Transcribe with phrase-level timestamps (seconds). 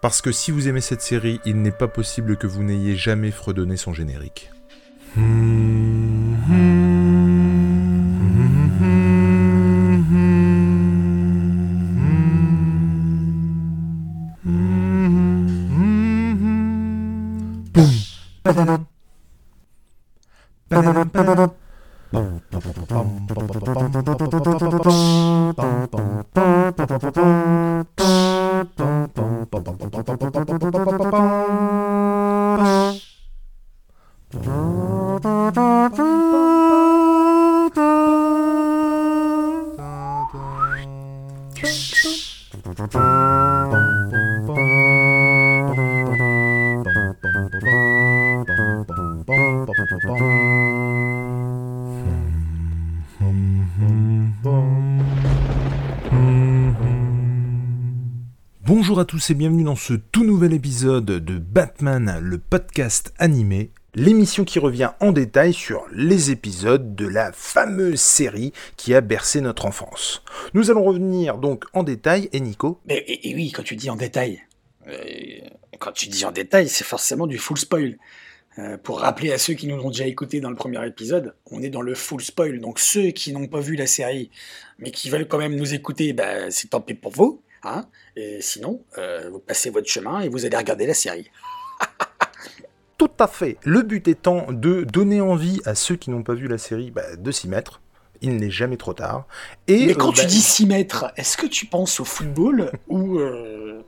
[0.00, 3.30] Parce que si vous aimez cette série, il n'est pas possible que vous n'ayez jamais
[3.30, 4.50] fredonné son générique.
[5.16, 5.79] Bonjour
[59.20, 64.58] tous et bienvenue dans ce tout nouvel épisode de Batman, le podcast animé, l'émission qui
[64.58, 70.22] revient en détail sur les épisodes de la fameuse série qui a bercé notre enfance.
[70.54, 73.96] Nous allons revenir donc en détail, et Nico Mais et, oui, quand tu dis en
[73.96, 74.40] détail,
[74.88, 74.94] euh,
[75.78, 77.98] quand tu dis en détail, c'est forcément du full spoil.
[78.58, 81.62] Euh, pour rappeler à ceux qui nous ont déjà écoutés dans le premier épisode, on
[81.62, 82.58] est dans le full spoil.
[82.58, 84.30] Donc ceux qui n'ont pas vu la série,
[84.78, 87.39] mais qui veulent quand même nous écouter, bah, c'est tant pis pour vous.
[87.62, 87.84] Hein?
[88.16, 91.30] Et sinon, euh, vous passez votre chemin et vous allez regarder la série.
[92.98, 93.56] Tout à fait.
[93.64, 97.16] Le but étant de donner envie à ceux qui n'ont pas vu la série bah,
[97.16, 97.80] de s'y mettre.
[98.22, 99.26] Il n'est jamais trop tard.
[99.66, 102.70] Et, Mais quand euh, tu bah, dis 6 mètres, est-ce que tu penses au football
[102.88, 103.82] ou euh,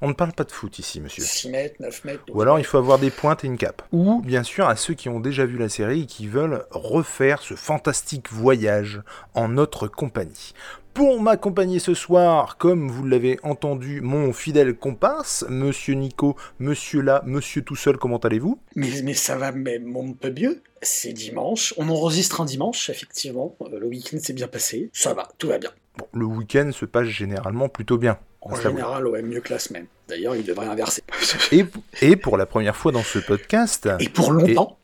[0.00, 1.24] On ne parle pas de foot ici, monsieur.
[1.24, 3.82] 6 mètres, 9 mètres Ou alors il faut avoir des pointes et une cape.
[3.92, 7.42] Ou bien sûr à ceux qui ont déjà vu la série et qui veulent refaire
[7.42, 9.02] ce fantastique voyage
[9.34, 10.54] en notre compagnie.
[10.94, 17.20] Pour m'accompagner ce soir, comme vous l'avez entendu, mon fidèle comparse, Monsieur Nico, Monsieur là,
[17.26, 18.60] Monsieur tout seul, comment allez-vous?
[18.76, 20.62] Mais, mais ça va mais mon peu mieux.
[20.82, 21.74] C'est dimanche.
[21.78, 23.56] On enregistre un dimanche, effectivement.
[23.62, 24.90] Euh, Le week-end s'est bien passé.
[24.92, 25.70] Ça va, tout va bien.
[25.98, 28.18] Bon, le week-end se passe généralement plutôt bien.
[28.40, 29.86] En général, ouais, mieux que la semaine.
[30.06, 31.02] D'ailleurs, il devrait inverser.
[31.50, 31.64] Et,
[32.02, 34.78] et pour la première fois dans ce podcast, Et pour longtemps,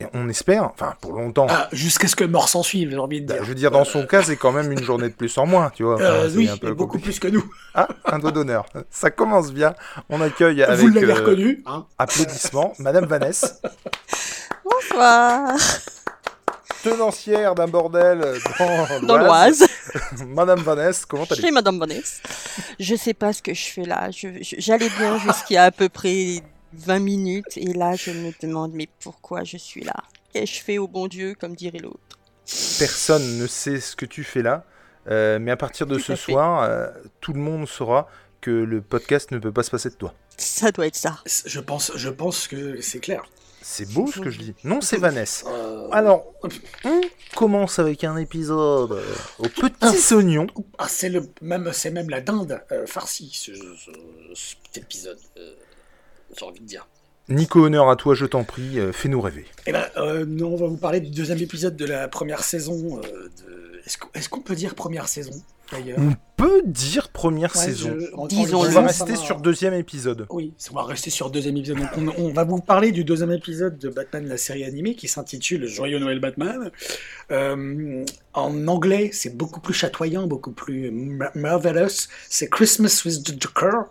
[0.00, 3.20] et on espère, enfin pour longtemps, ah, jusqu'à ce que mort s'en suive, j'ai envie
[3.22, 3.44] de bah, dire.
[3.44, 5.70] je veux dire dans son cas c'est quand même une journée de plus en moins,
[5.70, 5.94] tu vois.
[5.94, 7.44] Enfin, Euh, oui, un peu et beaucoup plus que nous.
[7.74, 8.66] Ah, un doigt d'honneur.
[8.90, 9.74] Ça commence bien.
[10.08, 13.48] On accueille avec Vous l'avez euh, reconnu, hein applaudissements Madame Vanessa,
[14.64, 15.52] Bonsoir.
[16.82, 18.20] tenancière d'un bordel
[19.00, 19.64] dans, Dans l'Oise.
[20.26, 21.46] Madame Vanessa, comment Je allez-vous?
[21.46, 22.22] Suis Madame Vanessa.
[22.80, 24.10] Je sais pas ce que je fais là.
[24.10, 26.42] Je- je- J'allais bien jusqu'à à peu près
[26.76, 29.94] 20 minutes et là je me demande mais pourquoi je suis là?
[30.32, 31.98] Qu'ai-je fait au bon Dieu comme dirait l'autre?
[32.78, 34.64] Personne ne sait ce que tu fais là,
[35.08, 36.88] euh, mais à partir de Tout ce soir, euh,
[37.20, 38.08] tout le monde saura
[38.40, 40.12] que le podcast ne peut pas se passer de toi.
[40.36, 41.20] Ça doit être ça.
[41.46, 43.24] Je pense, je pense que c'est clair.
[43.62, 44.54] C'est beau ce que je dis.
[44.64, 45.46] Non, c'est Vanessa.
[45.48, 46.26] Euh, Alors,
[46.84, 47.00] on
[47.34, 50.46] commence avec un épisode euh, aux petits oignons.
[50.76, 53.90] ah, c'est le même, c'est même la dinde euh, farcie, ce, ce-
[54.34, 55.18] ce petit épisode.
[55.38, 55.54] euh,
[56.38, 56.86] j'ai envie de dire.
[57.28, 59.46] Nico, honneur à toi, je t'en prie, euh, fais-nous rêver.
[59.66, 62.98] Eh ben, euh, nous, on va vous parler du deuxième épisode de la première saison.
[62.98, 63.80] euh, de...
[63.86, 65.32] Est-ce qu'on est-ce qu'on peut dire première saison
[65.70, 65.98] d'ailleurs?
[65.98, 67.94] On peut dire première Ouais, saison.
[67.98, 70.26] je- en- On va rester sur deuxième épisode.
[70.30, 71.78] Oui, on va rester sur deuxième épisode.
[71.78, 75.06] Donc on, on va vous parler du deuxième épisode de Batman, la série animée, qui
[75.08, 76.70] s'intitule Joyeux Noël Batman.
[77.30, 82.08] Euh, en anglais, c'est beaucoup plus chatoyant, beaucoup plus mar- marvelous.
[82.28, 83.84] C'est Christmas with the Joker.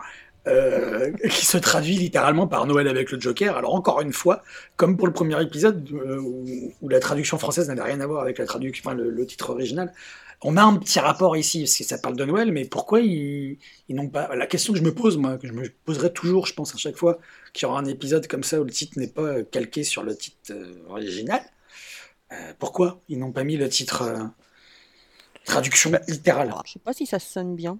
[0.47, 3.55] Euh, qui se traduit littéralement par Noël avec le Joker.
[3.55, 4.43] Alors encore une fois,
[4.75, 8.23] comme pour le premier épisode euh, où, où la traduction française n'avait rien à voir
[8.23, 9.93] avec la traduction, enfin, le, le titre original,
[10.41, 13.57] on a un petit rapport ici parce que ça parle de Noël, mais pourquoi ils,
[13.87, 16.45] ils n'ont pas La question que je me pose, moi, que je me poserai toujours,
[16.45, 17.19] je pense à chaque fois
[17.53, 20.17] qu'il y aura un épisode comme ça où le titre n'est pas calqué sur le
[20.17, 21.41] titre euh, original,
[22.57, 24.31] pourquoi ils n'ont pas mis le titre
[25.45, 26.47] traduction littérale?
[26.47, 27.77] Alors, je sais pas si ça sonne bien.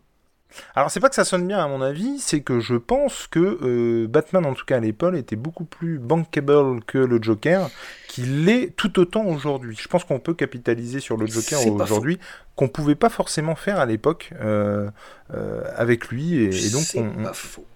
[0.76, 3.60] Alors, c'est pas que ça sonne bien à mon avis, c'est que je pense que
[3.62, 7.70] euh, Batman, en tout cas à l'époque, était beaucoup plus bankable que le Joker,
[8.08, 9.78] qu'il l'est tout autant aujourd'hui.
[9.80, 12.20] Je pense qu'on peut capitaliser sur le Joker aujourd'hui,
[12.56, 14.90] qu'on pouvait pas forcément faire à l'époque euh,
[15.34, 16.84] euh, avec lui, et, et donc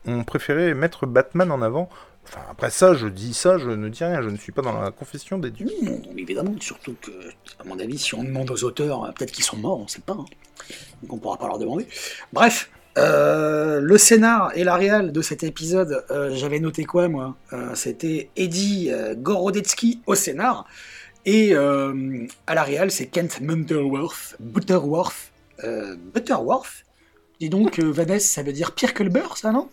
[0.05, 1.89] on préférait mettre Batman en avant.
[2.29, 4.77] Enfin, après ça, je dis ça, je ne dis rien, je ne suis pas dans
[4.79, 5.69] la confession des dieux.
[5.81, 7.11] Non, évidemment, surtout que,
[7.59, 9.87] à mon avis, si on demande aux auteurs, euh, peut-être qu'ils sont morts, on ne
[9.87, 10.13] sait pas.
[10.13, 10.25] hein.
[11.01, 11.87] Donc on pourra pas leur demander.
[12.33, 17.37] Bref, euh, le scénar et la réal de cet épisode, euh, j'avais noté quoi, moi?
[17.75, 20.65] C'était Eddie Gorodetsky au scénar,
[21.25, 24.35] et à la réal, c'est Kent Butterworth.
[24.39, 25.31] Butterworth.
[26.13, 26.83] Butterworth?
[27.39, 29.69] Dis donc, Vanessa, ça veut dire pire que le beurre, ça, non?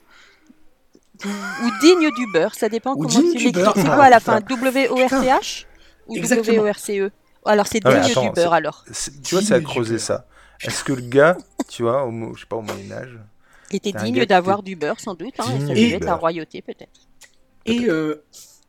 [1.22, 3.52] Ou digne du beurre, ça dépend Ou comment tu l'écris.
[3.54, 4.40] C'est Ah, quoi à la fin.
[4.40, 5.66] W-O-R-T-H
[6.08, 6.18] ou.
[6.18, 7.10] W-O-R-C-E
[7.44, 8.84] Alors c'est Ah ouais, digne attends, du beurre alors.
[9.22, 10.26] Tu vois, c'est à creuser ça.
[10.60, 11.36] Est-ce que le gars,
[11.68, 13.18] tu vois, au, je sais pas, au Moyen-Âge,
[13.70, 15.34] Il était digne qui d'avoir du beurre sans doute.
[15.38, 17.00] Hein, et digne ça du devait être la royauté peut-être.
[17.66, 18.22] Et euh,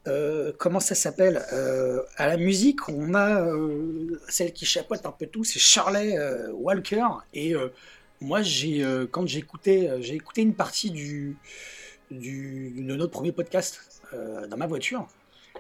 [0.08, 5.12] euh, comment ça s'appelle Euh, À la musique, on a euh, celle qui chapeaute un
[5.12, 7.06] peu tout, c'est Charlie euh, Walker.
[7.34, 7.70] Et euh,
[8.22, 11.38] moi, j'ai euh, quand j'écoutais, euh, j'ai écouté une partie du,
[12.20, 15.08] du de notre premier podcast euh, dans ma voiture.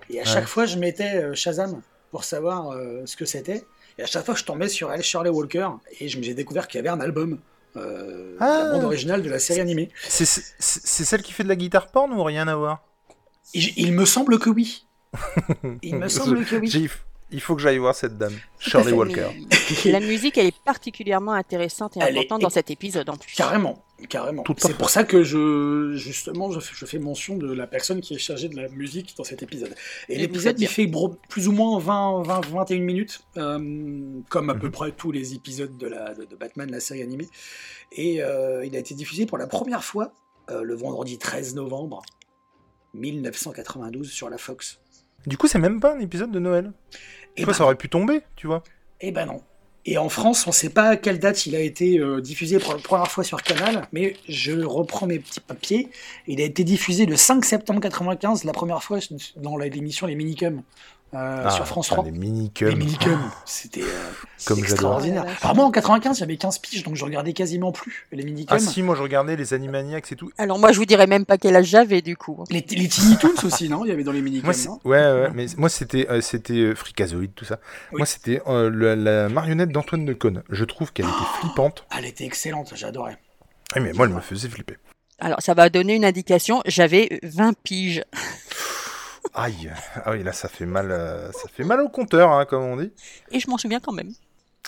[0.10, 0.28] Et à Ouais.
[0.28, 1.81] chaque fois, je mettais euh, Shazam
[2.12, 3.63] pour savoir euh, ce que c'était.
[3.98, 5.69] Et à chaque fois, je tombais sur elle, Shirley Walker,
[6.00, 7.40] et je me j'ai découvert qu'il y avait un album.
[7.78, 8.62] Euh, Ah.
[8.66, 9.90] la bande originale de la série animée.
[10.07, 10.25] c'est
[11.06, 12.84] celle qui fait de la guitare porn ou rien à voir?
[13.54, 14.86] Il me semble que oui.
[15.81, 16.90] Il me semble que oui.
[17.31, 18.92] Il faut que j'aille voir cette dame, Shirley.
[18.92, 19.28] Walker.
[19.86, 23.34] La musique, elle est particulièrement intéressante et Elle est- importante dans cet épisode en plus.
[23.36, 24.44] Carrément, carrément.
[24.57, 28.13] C'est pour ça que je, justement, je, fais- je fais mention de la personne qui
[28.15, 29.74] est chargée de la musique dans cet épisode.
[30.09, 30.89] Et, l'épisode, il fait
[31.30, 34.71] plus ou moins 20, 20 21 minutes, euh, comme à peu Mhm.
[34.71, 37.27] près tous les épisodes de, la, de, de Batman, la série animée.
[37.94, 40.12] Et euh, il a été diffusé pour la première fois
[40.51, 42.01] euh, le vendredi 13 novembre
[42.94, 44.80] 1992 sur la Fox.
[45.25, 46.71] Du coup, c'est même pas un épisode de Noël.
[47.36, 48.63] Et Tu vois, ben, ça aurait pu tomber, tu vois.
[49.01, 49.41] eh ben non.
[49.88, 52.58] Et en France, on ne sait pas à quelle date il a été euh, diffusé
[52.58, 55.90] pour la première fois sur Canal, mais je reprends mes petits papiers.
[56.28, 58.98] Il a été diffusé le 5 septembre 95, la première fois
[59.36, 60.64] dans l'émission Les Minicums
[61.15, 62.06] euh, Ah, sur France putain, 3.
[62.06, 62.75] Les Les mini-cums.
[62.77, 63.85] Minicums, c'était euh,
[64.45, 65.00] Comme j'adore.
[65.01, 65.25] extraordinaire.
[65.56, 68.57] Moi, en 95, j'avais 15 piges, donc je regardais quasiment plus les Minicums.
[68.57, 70.29] Ah si, moi je regardais les Animaniacs et tout.
[70.38, 72.44] Alors moi, je vous dirais même pas quel âge j'avais du coup.
[72.50, 73.85] Les, les Tiny Toons aussi, non?
[73.85, 76.75] Il y avait dans les Minicums, Moi, ouais, ouais, mais moi c'était euh, c'était euh,
[76.75, 77.59] Freakazoid, tout ça.
[77.91, 78.00] Oui.
[78.00, 80.44] Moi c'était euh, la, la marionnette d'Antoine Decaune.
[80.50, 81.85] Je trouve qu'elle était flippante.
[81.97, 83.17] Elle était excellente, j'adorais.
[83.73, 84.77] Ah, mais moi elle me faisait flipper.
[85.19, 88.03] Alors ça va donner une indication, j'avais 20 piges.
[89.33, 89.72] Aïe,
[90.06, 92.77] ah oui là ça fait mal, euh, ça fait mal au compteur, hein, comme on
[92.77, 92.92] dit.
[93.31, 94.13] Et je m'en souviens quand même.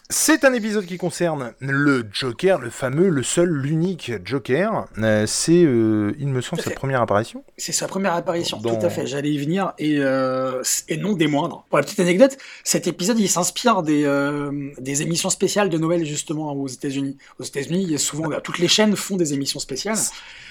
[0.10, 4.86] C'est un épisode qui concerne le Joker, le fameux, le seul, l'unique Joker.
[5.00, 7.44] Euh, c'est, euh, il me semble, sa première apparition.
[7.58, 9.06] C'est sa première apparition, Dans- tout à fait.
[9.06, 11.66] J'allais y venir et, euh, et non des moindres.
[11.70, 14.04] Pour la petite anecdote, cet épisode il s'inspire des,
[14.80, 17.18] des émissions spéciales de Noël justement aux États-Unis.
[17.40, 19.98] Aux États-Unis, souvent toutes les chaînes font des émissions spéciales.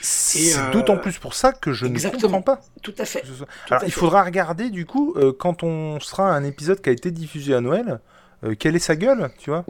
[0.02, 2.20] C'est d'autant plus pour ça que je exactement.
[2.20, 2.60] ne comprends pas.
[2.82, 3.22] Tout à fait.
[3.22, 3.98] Tout Alors à il fait.
[4.00, 7.60] faudra regarder du coup quand on sera à un épisode qui a été diffusé à
[7.62, 8.00] Noël,
[8.44, 9.64] euh, quelle est sa gueule, tu vois?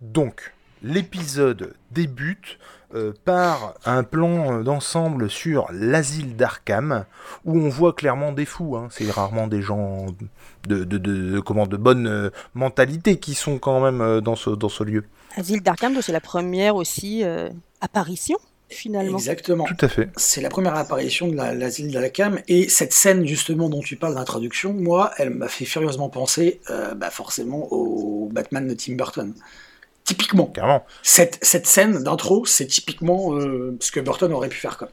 [0.00, 2.58] Donc l'épisode débute
[2.94, 7.04] euh, par un plan euh, d'ensemble sur l'asile d'Arkham
[7.44, 8.76] où on voit clairement des fous.
[8.76, 8.88] hein.
[8.90, 10.06] C'est rarement des gens
[10.68, 15.04] de, comment de bonne mentalité qui sont quand même dans ce dans ce lieu.
[15.36, 17.24] Asile d'Arkham, c'est la première aussi
[17.80, 19.16] apparition finalement.
[19.18, 19.64] Exactement.
[19.64, 20.08] Tout à fait.
[20.16, 23.80] C'est la première apparition de la- l'asile de la cam et cette scène justement dont
[23.80, 28.74] tu parles d'introduction, moi, elle m'a fait furieusement penser, euh, bah, forcément au Batman de
[28.74, 29.34] Tim Burton.
[30.04, 30.84] Typiquement, Carrément.
[31.02, 34.78] cette, cette scène d'intro, c'est typiquement euh, ce que Burton aurait pu faire.
[34.78, 34.88] Quoi.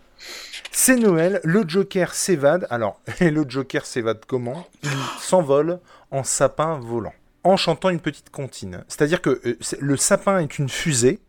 [0.71, 2.65] C'est Noël, le Joker s'évade.
[2.71, 4.65] Alors, et le Joker s'évade comment?
[4.83, 4.89] Il
[5.21, 5.79] s'envole
[6.09, 8.83] en sapin volant, en chantant une petite comptine.
[8.87, 11.19] C'est-à-dire que euh, le sapin est une fusée,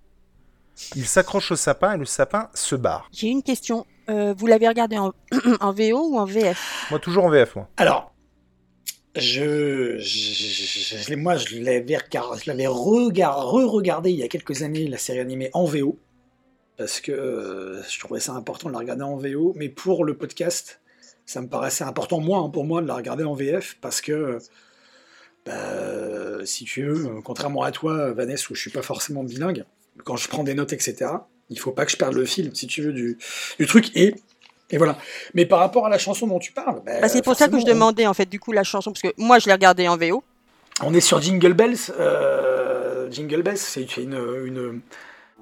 [0.96, 3.08] il s'accroche au sapin et le sapin se barre.
[3.12, 3.86] J'ai une question.
[4.10, 5.12] Euh, vous l'avez regardé en,
[5.60, 7.68] en VO ou en VF Moi, toujours en VF, moi.
[7.76, 8.12] Alors,
[9.16, 14.22] je, je, je- je l'ai- moi, je l'avais regard- je l'avais regard- re-regardé il y
[14.24, 15.98] a quelques années, la série animée en VO,
[16.76, 20.16] parce que euh, je trouvais ça important de la regarder en VO, mais pour le
[20.16, 20.80] podcast,
[21.26, 24.38] ça me paraissait important, moi, hein, pour moi, de la regarder en VF, parce que,
[25.46, 29.64] bah, si tu veux, euh, contrairement à toi, Vanessa, où je suis pas forcément bilingue,
[30.02, 31.10] quand je prends des notes, etc.,
[31.50, 33.18] il faut pas que je perde le fil, si tu veux, du,
[33.58, 34.14] du truc, et,
[34.70, 34.98] et voilà.
[35.34, 37.58] Mais par rapport à la chanson dont tu parles, bah, Bah, C'est pour ça que
[37.60, 39.96] je demandais en fait du coup la chanson, parce que moi je l'ai regardée en
[39.96, 40.24] VO.
[40.82, 41.76] On est sur Jingle Bells.
[42.00, 44.14] euh, Jingle Bells, c'est une,
[44.46, 44.80] une,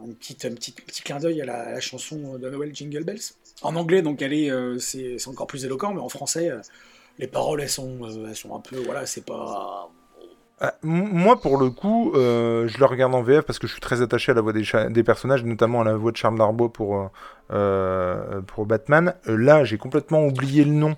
[0.02, 3.04] un petit, un petit, petit clin d'œil à la, à la chanson de Noël Jingle
[3.04, 3.20] Bells.
[3.62, 6.58] En anglais, donc, elle est, euh, c'est encore plus éloquent, mais en français, euh,
[7.18, 9.88] les paroles, elles sont, elles sont un peu, voilà, c'est pas.
[10.64, 13.80] Ah, moi, pour le coup, euh, je le regarde en VF parce que je suis
[13.80, 16.72] très attaché à la voix des, des personnages, notamment à la voix de Charles Darbois
[16.72, 17.06] pour, euh,
[17.50, 19.14] euh, pour Batman.
[19.28, 20.96] Euh, là, j'ai complètement oublié le nom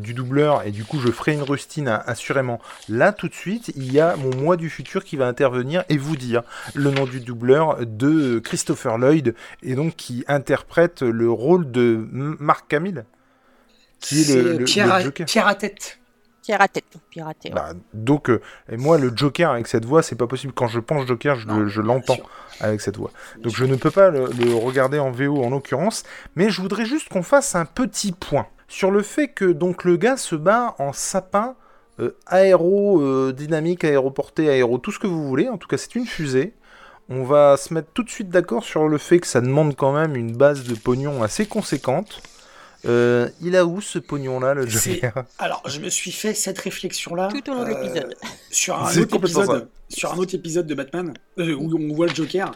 [0.00, 2.60] du doubleur et du coup, je ferai une rustine à- assurément.
[2.90, 5.96] Là, tout de suite, il y a mon moi du futur qui va intervenir et
[5.96, 6.42] vous dire
[6.74, 12.70] le nom du doubleur de Christopher Lloyd et donc qui interprète le rôle de Mark
[12.74, 13.04] Hamill,
[14.00, 15.26] qui est le, le- Pierre, le à, Joker.
[15.26, 15.98] Pierre à tête.
[16.48, 17.50] Piraté, piraté.
[17.50, 18.40] Bah, donc, euh,
[18.72, 20.54] et moi, le Joker avec cette voix, c'est pas possible.
[20.54, 22.16] Quand je pense Joker, je, Non, le- je l'entends
[22.60, 23.10] avec cette voix.
[23.42, 26.04] Donc, je ne peux pas le, le regarder en VO en l'occurrence.
[26.36, 29.96] Mais je voudrais juste qu'on fasse un petit point sur le fait que donc le
[29.98, 31.54] gars se bat en sapin
[32.00, 35.50] euh, aéro euh, dynamique, aéroporté, aéro, tout ce que vous voulez.
[35.50, 36.54] En tout cas, c'est une fusée.
[37.10, 39.92] On va se mettre tout de suite d'accord sur le fait que ça demande quand
[39.92, 42.22] même une base de pognon assez conséquente.
[42.84, 47.28] Euh, il a où ce pognon-là, le Joker Alors, je me suis fait cette réflexion-là.
[47.28, 48.14] Tout au long de euh, l'épisode.
[48.50, 52.14] Sur un, autre épisode, sur un autre épisode de Batman, euh, où on voit le
[52.14, 52.52] Joker.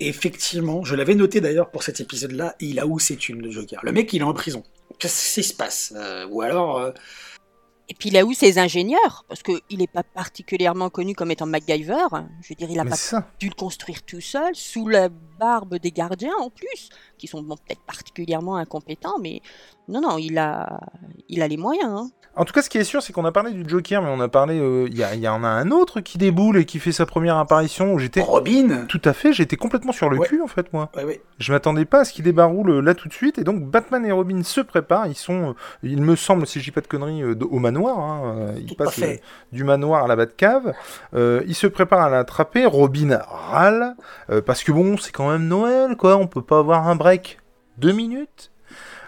[0.00, 3.80] Effectivement, je l'avais noté d'ailleurs pour cet épisode-là, il a où ses thunes, le Joker?
[3.82, 4.62] Le mec, il est en prison.
[4.98, 5.92] Qu'est-ce qui se passe?
[5.96, 6.90] Euh, Ou alors, euh,
[7.88, 12.06] Et puis là où ses ingénieurs, parce qu'il n'est pas particulièrement connu comme étant MacGyver.
[12.42, 13.30] Je veux dire, il n'a pas ça.
[13.38, 16.88] dû le construire tout seul, sous la barbe des gardiens en plus,
[17.18, 19.40] qui sont bon, peut-être particulièrement incompétents, mais
[19.88, 20.80] non, non, il a,
[21.28, 21.90] il a les moyens.
[21.92, 22.10] hein.
[22.38, 24.20] En tout cas, ce qui est sûr, c'est qu'on a parlé du Joker, mais on
[24.20, 24.58] a parlé.
[24.60, 27.94] euh, Il y, en a un autre qui déboule et qui fait sa première apparition
[27.94, 28.20] où j'étais.
[28.20, 30.26] Robin Tout à fait, j'étais complètement sur le Ouais.
[30.26, 30.90] cul en fait, moi.
[30.94, 31.22] Ouais, ouais.
[31.38, 33.38] Je m'attendais pas à ce qu'il débaroule euh, là tout de suite.
[33.38, 35.06] Et donc, Batman et Robin se préparent.
[35.06, 37.98] Ils sont, euh, il me semble, si je dis pas de conneries, euh, au manoir.
[37.98, 39.16] hein, Ils passent euh,
[39.52, 40.74] du manoir à la Batcave.
[41.14, 42.66] Euh, ils se préparent à l'attraper.
[42.66, 43.94] Robin râle.
[44.28, 46.16] euh, parce que bon, c'est quand même Noël, quoi.
[46.16, 47.38] On peut pas avoir un break.
[47.78, 48.50] Deux minutes.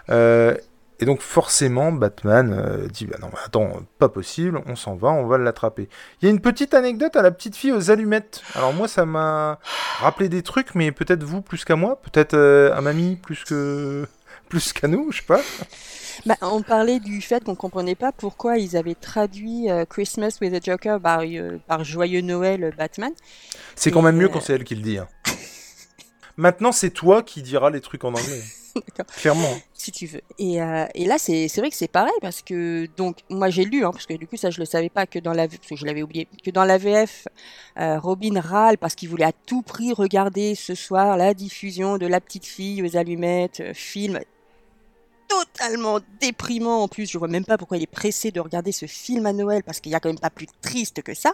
[0.09, 0.55] Euh,
[1.01, 5.09] et donc forcément, Batman euh, dit bah non, mais attends, pas possible, on s'en va,
[5.09, 5.87] on va l'attraper.
[6.21, 8.41] Il y a une petite anecdote à la petite fille aux allumettes.
[8.53, 9.59] Alors moi, ça m'a
[9.99, 14.05] rappelé des trucs, mais peut-être vous plus qu'à moi, peut-être euh, à mamie plus que
[14.49, 15.39] plus qu'à nous, je sais pas.
[16.25, 20.53] Bah, on parlait du fait qu'on comprenait pas pourquoi ils avaient traduit euh, Christmas with
[20.53, 21.21] a Joker par,
[21.65, 23.13] par Joyeux Noël Batman.
[23.75, 24.97] C'est quand même mieux quand c'est elle qui le dit.
[24.97, 25.07] hein.
[26.39, 28.41] Maintenant, c'est toi qui diras les trucs en anglais.
[29.17, 29.57] Clairement.
[29.73, 30.21] si tu veux.
[30.37, 33.65] Et, euh, et là, c'est c'est vrai que c'est pareil parce que donc moi j'ai
[33.65, 35.67] lu, hein, parce que du coup ça je le savais pas que dans la parce
[35.67, 37.27] que je l'avais oublié que dans la VF,
[37.77, 42.07] euh, Robin râle parce qu'il voulait à tout prix regarder ce soir la diffusion de
[42.07, 44.21] La Petite Fille aux allumettes, euh, film
[45.27, 47.11] totalement déprimant en plus.
[47.11, 49.81] Je vois même pas pourquoi il est pressé de regarder ce film à Noël parce
[49.81, 51.33] qu'il y a quand même pas plus triste que ça.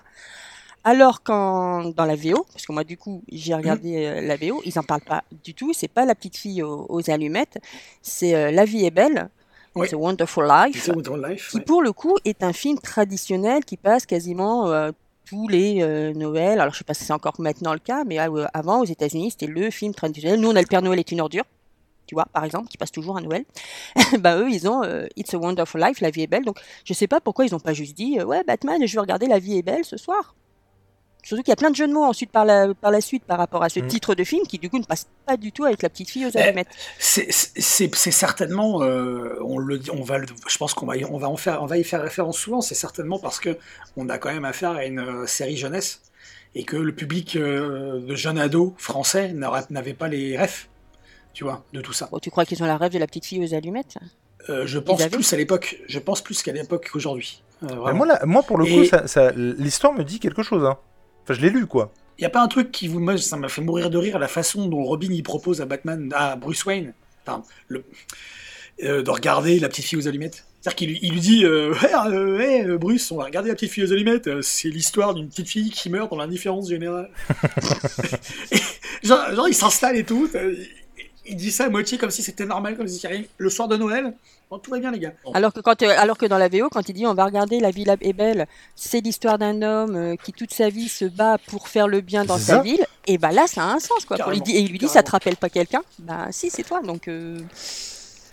[0.86, 4.62] Alors qu'en dans la VO, parce que moi du coup j'ai regardé euh, la VO,
[4.66, 5.74] ils en parlent pas du tout.
[5.74, 7.58] C'est pas la petite fille aux, aux allumettes,
[8.02, 9.30] c'est euh, La vie est belle,
[9.76, 9.86] Oui.
[9.88, 11.50] It's a Wonderful Life, C'est Wonderful Life.
[11.50, 11.64] qui ouais.
[11.64, 14.92] pour le coup est un film traditionnel qui passe quasiment euh,
[15.26, 16.62] tous les euh, Noëls.
[16.62, 19.32] Alors je sais pas si c'est encore maintenant le cas, mais euh, avant aux États-Unis
[19.32, 20.40] c'était le film traditionnel.
[20.40, 21.46] Nous on a le Père Noël est une ordure.
[22.06, 23.46] Tu vois, par exemple, qui passe toujours à Noël.
[24.20, 26.46] bah eux, ils ont euh, It's a Wonderful Life, La vie est belle.
[26.46, 29.26] Donc, je sais pas pourquoi ils ont pas juste dit, ouais, Batman, je vais regarder
[29.26, 30.36] La vie est belle ce soir.
[31.26, 33.24] Surtout qu'il y a plein de jeux de mots ensuite par la, par la suite
[33.26, 33.88] par rapport à ce Mm.
[33.88, 36.26] titre de film qui du coup ne passe pas du tout avec la petite fille
[36.26, 36.68] aux Eh, allumettes.
[37.00, 37.32] C'est-
[38.12, 41.36] certainement, euh, on le, on va, le- je pense qu'on va, y- on va en
[41.38, 42.62] faire, on va y faire référence souvent.
[42.62, 43.58] C'est certainement parce que
[43.98, 46.02] on a quand même affaire à une euh, série jeunesse
[46.54, 49.34] et que le public euh, de jeunes ados français
[49.70, 50.70] n'avait pas les refs,
[51.34, 52.08] tu vois, de tout ça.
[52.12, 53.96] Bon, tu crois qu'ils ont la rêve de la petite fille aux allumettes?
[54.50, 57.42] Euh, je pense avaient plus à l'époque, je pense plus qu'à l'époque qu'aujourd'hui.
[57.64, 60.64] Euh, moi, là- moi, pour le coup, Et- ça- ça- l'histoire me dit quelque chose.
[60.66, 60.78] Hein.
[61.26, 61.92] Enfin, je l'ai lu, quoi.
[62.18, 64.20] Il y a pas un truc qui vous, moi, ça m'a fait mourir de rire
[64.20, 66.94] la façon dont Robin il propose à Batman, à Bruce Wayne,
[67.28, 67.84] enfin, le,
[68.84, 70.46] euh, de regarder la petite fille aux allumettes.
[70.62, 73.50] C'est-à-dire qu'il lui- il lui dit, euh, Ouais, euh, hey, euh, Bruce, on va regarder
[73.50, 74.42] la petite fille aux allumettes.
[74.42, 77.10] C'est l'histoire d'une petite fille qui meurt dans l'indifférence générale.
[78.52, 78.58] Et
[79.04, 80.30] genre, genre, il s'installe et tout.
[81.28, 83.24] il- dit ça à moitié comme si c'était normal, comme si c'était rien.
[83.38, 84.14] Le soir de Noël,
[84.50, 85.14] bon, tout va bien les gars.
[85.34, 87.60] Alors que, quand, euh, alors que dans la VO, quand il dit on va regarder
[87.60, 91.38] La ville est belle, c'est l'histoire d'un homme euh, qui toute sa vie se bat
[91.48, 92.62] pour faire le bien dans C'est sa ça.
[92.62, 94.18] ville, et bah là ça a un sens quoi.
[94.30, 95.06] Lui et il lui dit ça carrément.
[95.06, 95.82] te rappelle pas quelqu'un?
[96.00, 97.08] Bah si c'est toi donc.
[97.08, 97.40] euh,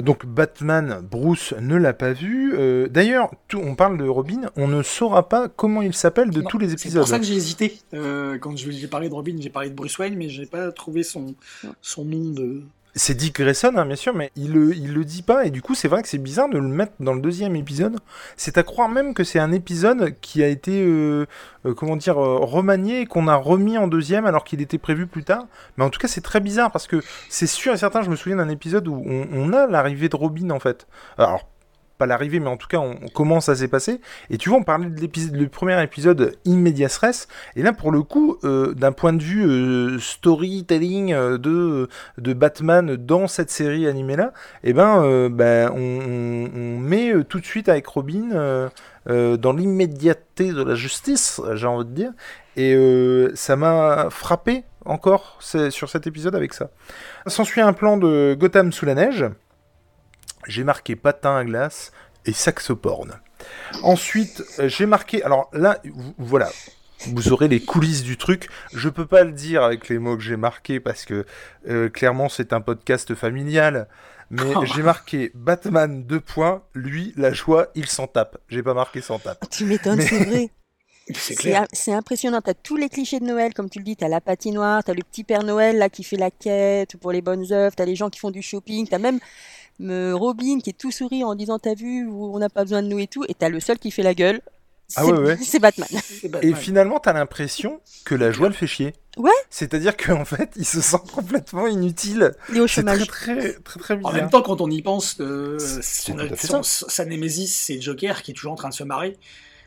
[0.02, 2.54] Donc Batman, Bruce ne l'a pas vu.
[2.56, 6.40] Euh, D'ailleurs, tout- on parle de Robin, on ne saura pas comment il s'appelle de
[6.42, 7.02] Non, tous les C'est épisodes.
[7.02, 7.78] pour ça que j'ai hésité.
[7.94, 10.72] Euh, quand je- j'ai parlé de Robin, j'ai parlé de Bruce Wayne, mais j'ai pas
[10.72, 11.34] trouvé son,
[11.82, 12.62] son nom de.
[12.94, 15.62] C'est Dick Grayson, hein, bien sûr, mais il le, il le dit pas, et du
[15.62, 17.96] coup, c'est vrai que c'est bizarre de le mettre dans le deuxième épisode.
[18.36, 21.24] C'est à croire même que c'est un épisode qui a été, euh,
[21.64, 25.24] euh, comment dire, euh, remanié qu'on a remis en deuxième alors qu'il était prévu plus
[25.24, 25.46] tard.
[25.78, 28.16] Mais en tout cas, c'est très bizarre parce que c'est sûr et certain, je me
[28.16, 30.86] souviens d'un épisode où on, on a l'arrivée de Robin en fait.
[31.16, 31.48] Alors,
[32.02, 34.00] pas l'arrivée, mais en tout cas, on, on commence à s'est passé.
[34.28, 37.92] Et tu vois, on parlait de l'épisode, le premier épisode Immedias Res, et là, pour
[37.92, 43.50] le coup, euh, d'un point de vue euh, storytelling euh, de, de Batman dans cette
[43.50, 44.32] série animée-là,
[44.64, 48.70] eh ben, ben, on, met tout de suite avec Robin
[49.06, 52.12] dans l'immédiateté de la justice, j'ai envie de dire,
[52.56, 52.76] et
[53.34, 56.70] ça m'a frappé encore sur cet épisode avec ça.
[57.26, 59.24] S'ensuit un plan de Gotham sous la neige.
[60.48, 61.92] J'ai marqué patin à glace,
[62.26, 63.18] et saxoporn.
[63.82, 65.22] Ensuite, euh, j'ai marqué.
[65.22, 65.80] Alors là,
[66.18, 66.50] voilà.
[67.06, 68.48] Vous aurez les coulisses du truc.
[68.72, 71.26] Je peux pas le dire avec les mots que j'ai marqués parce que
[71.68, 73.88] euh, clairement c'est un podcast familial.
[74.30, 74.64] Mais Oh.
[74.64, 76.62] j'ai marqué Batman deux points.
[76.74, 78.38] Lui, la joie, il s'en tape.
[78.48, 79.44] J'ai pas marqué s'en tape.
[79.50, 80.50] Tu m'étonnes, Mais- c'est vrai.
[81.72, 82.40] C'est impressionnant.
[82.40, 83.96] T'as tous les clichés de Noël, comme tu le dis.
[83.96, 87.20] T'as la patinoire, t'as le petit Père Noël là qui fait la quête pour les
[87.20, 87.74] bonnes œuvres.
[87.74, 88.86] T'as les gens qui font du shopping.
[88.88, 89.18] T'as même
[89.82, 92.88] euh, Robin qui est tout sourire en disant t'as vu, on n'a pas besoin de
[92.88, 93.24] nous et tout.
[93.28, 94.40] Et t'as le seul qui fait la gueule.
[94.94, 95.36] Ah C'est ouais, ouais.
[95.42, 95.88] c'est Batman.
[96.42, 98.92] Et finalement, t'as l'impression que la joie le fait chier.
[99.16, 99.30] Ouais.
[99.50, 102.32] C'est-à-dire qu'en fait, il se sent complètement inutile.
[102.50, 103.06] Il est au C'est très, chômage.
[103.06, 107.54] très, très, très En même temps, quand on y pense, euh, son, son- sa némésis,
[107.54, 109.16] c'est Joker qui est toujours en train de se marrer.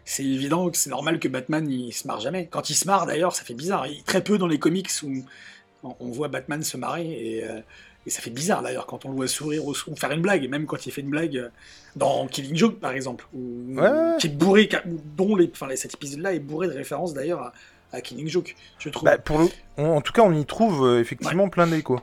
[0.03, 2.47] C'est évident que c'est normal que Batman il se marre jamais.
[2.47, 3.87] Quand il se marre d'ailleurs, ça fait bizarre.
[3.87, 5.23] Il, très peu dans les comics où
[5.83, 7.59] on, on voit Batman se marrer et, euh,
[8.05, 10.43] et ça fait bizarre d'ailleurs quand on le voit sourire ou, ou faire une blague.
[10.43, 11.49] Et même quand il fait une blague euh,
[11.95, 14.69] dans Killing Joke par exemple, Ouais, qui est bourré,
[15.17, 17.53] dont les, enfin, cet épisode-là est bourré de références d'ailleurs à,
[17.93, 19.05] à Killing Joke, je trouve.
[19.05, 19.47] Bah, pour le...
[19.77, 21.99] on- en tout cas, on y trouve euh, effectivement plein d'échos.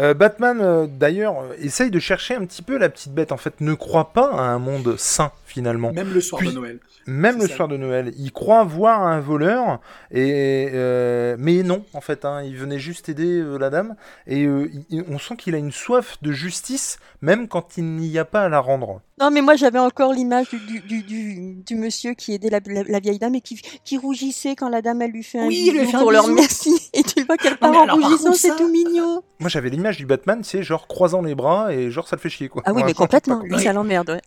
[0.00, 3.32] Euh, Batman, euh, d'ailleurs, euh, essaye de chercher un petit peu la petite bête.
[3.32, 5.92] En fait, ne croit pas à un monde sain, finalement.
[5.92, 6.78] même le soir puis- de Noël.
[7.06, 7.56] Même le ça.
[7.56, 8.12] soir de Noël.
[8.18, 9.80] Il croit voir un voleur,
[10.10, 12.24] et, euh, mais non, en fait.
[12.24, 13.94] hein, il venait juste aider la dame.
[14.26, 18.24] Et il- on sent qu'il a une soif de justice, même quand il n'y a
[18.24, 19.00] pas à la rendre.
[19.20, 22.60] Non, mais moi j'avais encore l'image du, du, du, du, du monsieur qui aidait la,
[22.64, 25.46] la, la vieille dame et qui, qui rougissait quand la dame elle lui fait un
[25.46, 26.88] Oui, bisou fait un pour leur merci.
[26.94, 29.22] Et tu vois qu'elle part en alors, rougissant, c'est ça- tout mignon.
[29.38, 32.30] Moi, j'avais l'image du Batman, c'est genre croisant les bras, et genre ça le fait
[32.30, 32.62] chier, quoi.
[32.64, 33.40] Ah oui, mais complètement.
[33.42, 34.10] Lui, ça l'emmerde.
[34.10, 34.20] ouais.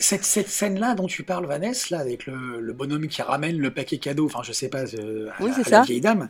[0.00, 3.72] Cette, cette scène-là dont tu parles, Vanessa, là, avec le, le bonhomme qui ramène le
[3.72, 6.28] paquet cadeau, enfin, je sais pas, euh, à, Oui, la- vieille dame,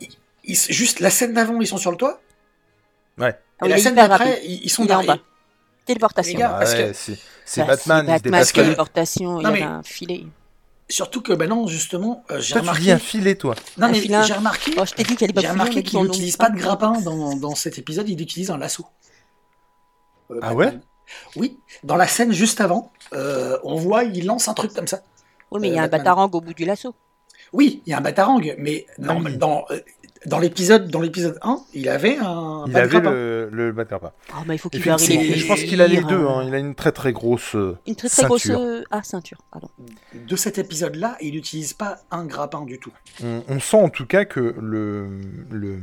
[0.00, 0.08] il-
[0.44, 2.20] il- juste la scène d'avant, ils sont sur le toit,
[3.18, 3.30] Ouais.
[3.30, 5.16] et Ah, la scène d'après, ils, ils sont Il
[5.80, 5.86] dans-.
[5.86, 6.38] Téléportation.
[6.38, 9.52] Gars, parce que- ouais, c'est c'est Bah, Batman, Batman, les- téléportation, il y Non, a
[9.52, 10.24] mais- un filet.
[10.88, 12.82] Surtout que, ben non, justement, euh, j'ai Toi, tu remarqué.
[12.82, 13.54] dis un filet, toi.
[13.78, 14.22] Non, Un mais filin.
[14.22, 15.16] j'ai remarqué, Oh, je t'ai dit
[15.48, 18.84] remarqué mais qu'il n'utilise pas de grappin dans, dans cet épisode, il utilise un lasso.
[20.30, 20.80] Euh, Ah Batman.
[21.36, 25.00] Oui, dans la scène juste avant, euh, on voit, il lance un truc comme ça.
[25.50, 26.00] Oui, mais il y a un Batman.
[26.02, 26.94] batarang au bout du lasso.
[27.52, 29.20] Oui, il y a un batarang, mais Ah dans,
[29.70, 29.78] oui.
[30.26, 34.54] Dans, l'épisode dans l'épisode 1, il avait un Il avait le, le batteur Ah, bah,
[34.54, 36.26] il faut qu'il varie les mais je pense qu'il a les deux.
[36.26, 36.44] hein.
[36.46, 38.42] Il a une très très grosse euh, Une très très grosse.
[38.42, 38.60] ceinture.
[38.60, 39.68] euh, Ah, ceinture, pardon.
[40.14, 42.92] De cet épisode-là, il n'utilise pas un grappin du tout.
[43.24, 45.08] On, on sent en tout cas que le
[45.50, 45.78] le-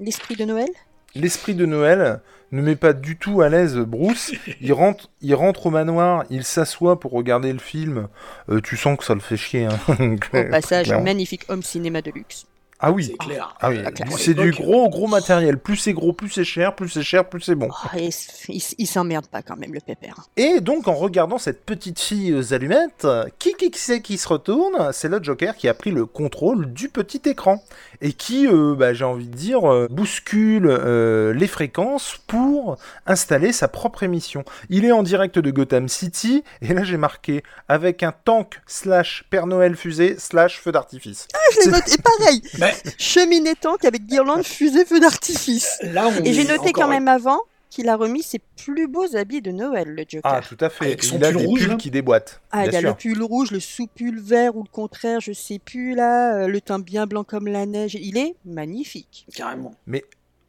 [0.00, 0.68] L'esprit de Noël?
[1.14, 4.32] L'esprit de Noël ne met pas du tout à l'aise Bruce.
[4.60, 8.08] Il rentre, il rentre au manoir, il s'assoit pour regarder le film.
[8.50, 9.66] Euh, tu sens que ça le fait chier.
[9.66, 9.78] hein.
[9.88, 11.04] Au passage, Clairement.
[11.04, 12.46] magnifique homme cinéma de luxe.
[12.80, 13.06] Ah oui.
[13.10, 13.54] C'est clair.
[13.60, 15.58] Ah oui, Ah, c'est du gros gros matériel.
[15.58, 17.68] Plus c'est gros, plus c'est cher, plus c'est cher, plus c'est bon.
[17.70, 20.16] Oh, et c- il, il s'emmerde pas quand même, le pépère.
[20.36, 23.06] Et donc, en regardant cette petite fille aux allumettes,
[23.38, 24.90] qui qui c'est qui se retourne?
[24.92, 27.62] C'est le Joker qui a pris le contrôle du petit écran
[28.02, 33.52] et qui, euh, bah, j'ai envie de dire, euh, bouscule euh, les fréquences pour installer
[33.52, 34.44] sa propre émission.
[34.68, 39.24] Il est en direct de Gotham City et là j'ai marqué avec un tank slash
[39.30, 41.28] Père Noël fusée slash feu d'artifice.
[41.54, 45.78] Je l'ai noté pareil Mais Cheminée tank avec guirlande, fusée, feu d'artifice.
[46.24, 47.38] Et j'ai noté quand même avant
[47.70, 50.20] qu'il a remis ses plus beaux habits de Noël, le Joker.
[50.32, 50.84] Ah, tout à fait.
[50.84, 51.74] Avec son Il a pull des rouge, pulls là.
[51.76, 52.40] qui déboîtent.
[52.52, 55.58] Ah, il y a le pull rouge, le sous-pull vert ou le contraire, je sais
[55.58, 57.96] plus là, euh, le teint bien blanc comme la neige.
[58.00, 59.26] Il est magnifique.
[59.34, 59.74] Carrément.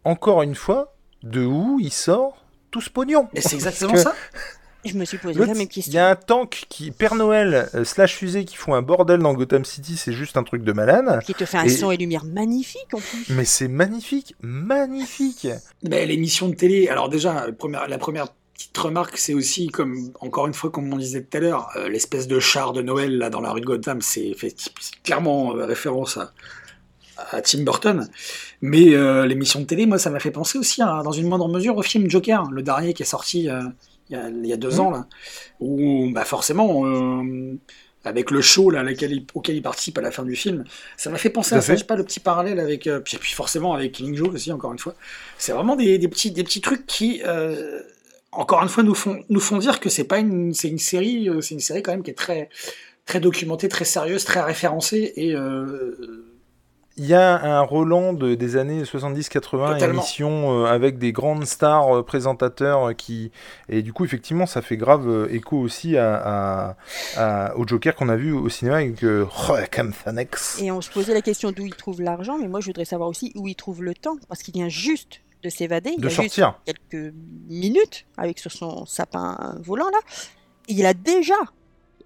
[0.03, 3.27] Encore une fois, de où il sort tout ce pognon?
[3.33, 4.13] Mais c'est exactement que- ça.
[4.85, 5.93] Je me suis posé la même Il question.
[5.93, 9.33] y a un tank qui, Père Noël euh, slash fusée qui font un bordel dans
[9.33, 11.21] Gotham City, c'est juste un truc de malade.
[11.25, 13.25] Qui te fait un Et- son et lumière magnifique en plus.
[13.29, 15.47] Mais c'est magnifique, magnifique.
[15.83, 20.47] L'émission de télé, alors déjà, la première, la première petite remarque, c'est aussi, comme encore
[20.47, 23.29] une fois, comme on disait tout à l'heure, euh, l'espèce de char de Noël là
[23.29, 24.33] dans la rue de Gotham, c'est
[25.03, 26.31] clairement euh, référence à,
[27.31, 28.07] à Tim Burton.
[28.61, 31.49] Mais euh, l'émission de télé, moi, ça m'a fait penser aussi, hein, dans une moindre
[31.49, 33.61] mesure, au film Joker, le dernier qui est sorti euh,
[34.09, 34.79] il y, a, il y a deux Mhm.
[34.81, 35.07] ans, là,
[35.59, 37.55] où bah, forcément, euh,
[38.03, 40.63] avec le show là, il- auquel il participe à la fin du film,
[40.95, 43.17] ça m'a fait penser à ça, je sais pas, le petit parallèle avec, euh, puis,
[43.17, 44.93] puis forcément avec Killing Joke aussi, encore une fois.
[45.39, 47.81] C'est vraiment des, des petits, des petits trucs qui, euh,
[48.31, 51.29] encore une fois, nous font, nous font dire que c'est pas une, c'est une série,
[51.29, 52.49] euh, c'est une série quand même qui est très,
[53.07, 55.33] très documentée, très sérieuse, très référencée et
[56.97, 59.99] Il y a un Roland de- des années 70-80, Totalement.
[59.99, 63.31] émission euh, avec des grandes stars euh, présentateurs euh, qui
[63.67, 66.77] et du coup effectivement ça fait grave euh, écho aussi à, à-
[67.17, 69.25] à- au Joker qu'on a vu au cinéma avec euh.
[70.61, 73.09] Et on se posait la question d'où il trouve l'argent, mais moi je voudrais savoir
[73.09, 75.91] aussi où il trouve le temps, parce qu'il vient juste de s'évader.
[75.97, 76.59] il de a juste sortir.
[76.65, 77.13] quelques
[77.49, 79.99] minutes avec sur son sapin volant là.
[80.69, 81.35] il a déjà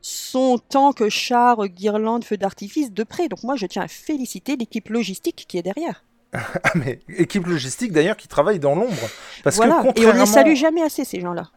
[0.01, 3.27] son tank, char, guirlande, feu d'artifice de près.
[3.27, 6.03] Donc moi, je tiens à féliciter l'équipe logistique qui est derrière.
[6.63, 9.09] Ah, mais équipe logistique d'ailleurs qui travaille dans l'ombre.
[9.43, 9.77] Parce voilà.
[9.81, 10.19] que Et on contrairement...
[10.21, 11.49] les salue jamais assez, ces gens-là.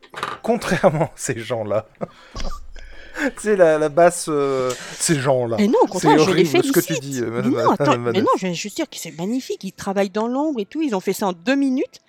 [0.43, 1.87] Contrairement à ces gens-là.
[3.21, 5.57] tu sais, la, la basse, euh, ces gens-là.
[5.61, 6.75] Et non, au contraire, je les horrible ce félicite.
[6.75, 8.97] que tu dis, euh, Mais madame- non, attends, mais non, je vais juste dire que
[8.97, 9.63] c'est magnifique.
[9.65, 10.81] Ils travaillent dans l'ombre et tout.
[10.81, 12.01] Ils ont fait ça en deux minutes.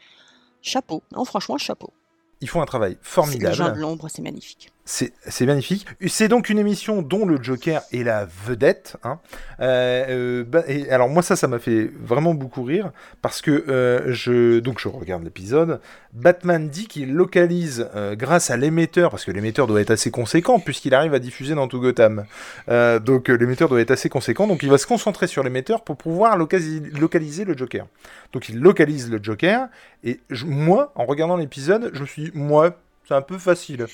[0.62, 1.04] Chapeau.
[1.12, 1.92] Non, franchement, chapeau.
[2.40, 3.80] Ils font un travail Les gens de formidable.
[3.82, 4.72] l'ombre, c'est magnifique.
[4.86, 5.86] C'est magnifique.
[6.08, 8.98] C'est donc une émission dont le Joker est la vedette.
[9.04, 9.20] hein.
[9.62, 12.92] Euh, euh, bah, et alors moi ça, ça m'a fait vraiment beaucoup rire
[13.22, 15.80] parce que euh, je donc je regarde l'épisode.
[16.12, 20.60] Batman dit qu'il localise euh, grâce à l'émetteur parce que l'émetteur doit être assez conséquent
[20.60, 22.26] puisqu'il arrive à diffuser dans tout Gotham.
[22.68, 24.48] Euh, donc euh, l'émetteur doit être assez conséquent.
[24.48, 27.88] Donc il va se concentrer sur l'émetteur pour pouvoir locasi- localiser le Joker.
[28.34, 29.68] Donc il localise le Joker
[30.04, 33.86] et je- moi en regardant l'épisode, je me suis dit, moi c'est un peu facile.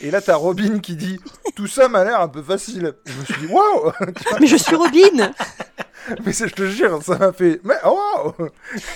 [0.00, 1.18] Et là, t'as Robin qui dit
[1.56, 2.94] Tout ça m'a l'air un peu facile.
[3.06, 3.92] Je me suis dit Waouh
[4.40, 5.32] Mais je suis Robin
[6.24, 8.34] Mais je te jure, ça m'a fait Mais waouh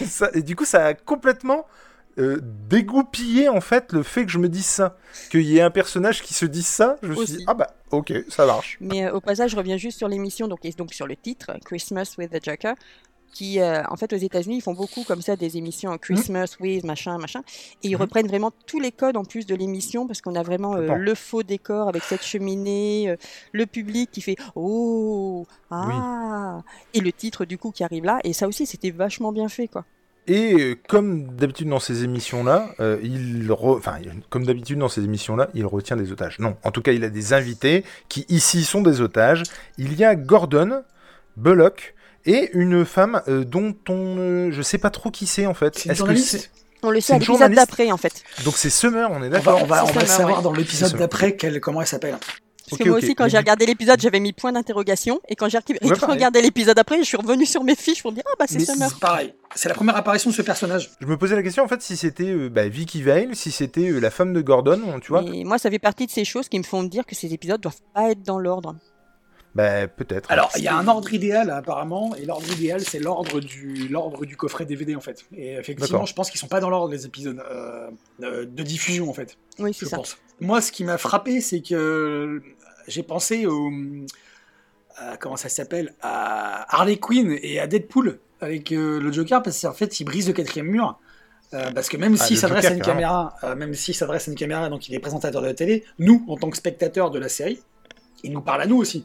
[0.06, 1.66] Ça- Et du coup, ça a complètement
[2.18, 4.96] euh, dégoupillé en fait le fait que je me dise ça.
[5.30, 7.68] Qu'il y ait un personnage qui se dise ça, je me suis dit Ah bah,
[7.90, 8.78] ok, ça marche.
[8.80, 11.52] Mais euh, au passage, je reviens juste sur l'émission, donc, et donc sur le titre,
[11.64, 12.74] Christmas with the Joker,
[13.36, 16.84] qui, euh, en fait, aux États-Unis, ils font beaucoup comme ça des émissions Christmas with
[16.84, 17.42] machin, machin,
[17.82, 18.00] et ils Mhm.
[18.04, 21.14] reprennent vraiment tous les codes en plus de l'émission, parce qu'on a vraiment euh, le
[21.14, 23.16] faux décor avec cette cheminée, euh,
[23.52, 26.62] le public qui fait Oh, ah,
[26.94, 29.68] et le titre du coup qui arrive là, et ça aussi, c'était vachement bien fait,
[29.68, 29.84] quoi.
[30.28, 35.50] Et comme d'habitude dans ces émissions-là, euh, il re- enfin comme d'habitude dans ces émissions-là,
[35.54, 36.40] il retient des otages.
[36.40, 39.44] Non, en tout cas, il a des invités qui ici sont des otages.
[39.78, 40.82] Il y a Gordon,
[41.36, 41.94] Bullock
[42.26, 45.78] et une femme euh, dont on, euh, je sais pas trop qui c'est en fait.
[45.78, 46.50] C'est Est-ce que journaliste
[46.82, 48.22] On le C'est sait à l'épisode d'après, en fait.
[48.44, 49.60] donc c'est Summer, on est On va, d'accord.
[49.62, 50.42] on va, on C'est va savoir ouais.
[50.44, 52.18] dans l'épisode C'est d'après comment elle s'appelle.
[52.68, 55.20] Parce que moi aussi, quand j'ai regardé l'épisode, j'avais mis point d'interrogation.
[55.28, 58.16] Et quand j'ai Ouais, regardé l'épisode après, je suis revenu sur mes fiches pour me
[58.16, 58.88] dire Ah, bah, c'est Summer.
[58.90, 59.34] C'est pareil.
[59.54, 60.90] C'est la première apparition de ce personnage.
[61.00, 63.88] Je me posais la question en fait si c'était euh, bah, Vicky Vale, si c'était
[63.90, 65.22] euh, la femme de Gordon, tu vois.
[65.22, 67.60] Et moi, ça fait partie de ces choses qui me font dire que ces épisodes
[67.60, 68.74] doivent pas être dans l'ordre.
[69.56, 70.30] Bah peut-être.
[70.30, 74.24] Alors, il y a un ordre idéal apparemment, et l'ordre idéal, c'est l'ordre du l'ordre
[74.26, 75.24] du coffret DVD en fait.
[75.34, 77.88] Et effectivement, je pense qu'ils sont pas dans l'ordre les épisodes euh,
[78.18, 79.36] de, de diffusion en fait.
[79.58, 79.96] Oui, Je c'est ça.
[79.96, 80.18] pense.
[80.40, 82.42] Moi, ce qui m'a frappé, c'est que
[82.86, 83.70] j'ai pensé au
[84.96, 89.60] à- comment ça s'appelle à Harley Quinn et à Deadpool avec euh, le Joker parce
[89.60, 90.98] qu'en fait, il brise le quatrième mur.
[91.54, 93.00] Euh, parce que même Ah, s'il s'adresse à une carrément.
[93.00, 95.84] caméra, euh, même s'il s'adresse à une caméra, donc il est présentateur de la télé,
[96.00, 97.60] nous, en tant que spectateurs de la série,
[98.24, 99.04] il nous parle à nous aussi.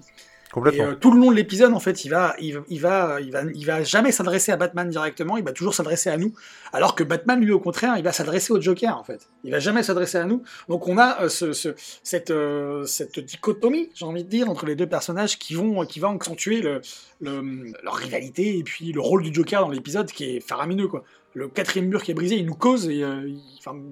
[0.74, 3.22] Et euh, tout le long de l'épisode, en fait, il va, il, va- il va,
[3.22, 5.38] il va, il va jamais s'adresser à Batman directement.
[5.38, 6.34] Il va toujours s'adresser à nous.
[6.74, 9.30] Alors que Batman, lui, au contraire, il va s'adresser au Joker, en fait.
[9.44, 10.44] Il va jamais s'adresser à nous.
[10.68, 14.66] Donc on a euh, ce, ce- cette, euh, cette dichotomie, j'ai envie de dire, entre
[14.66, 16.82] les deux personnages qui vont, qui va accentuer le,
[17.22, 21.04] le- leur rivalité et puis le rôle du Joker dans l'épisode qui est faramineux, quoi.
[21.34, 23.40] Le quatrième mur qui est brisé, il nous cause et il,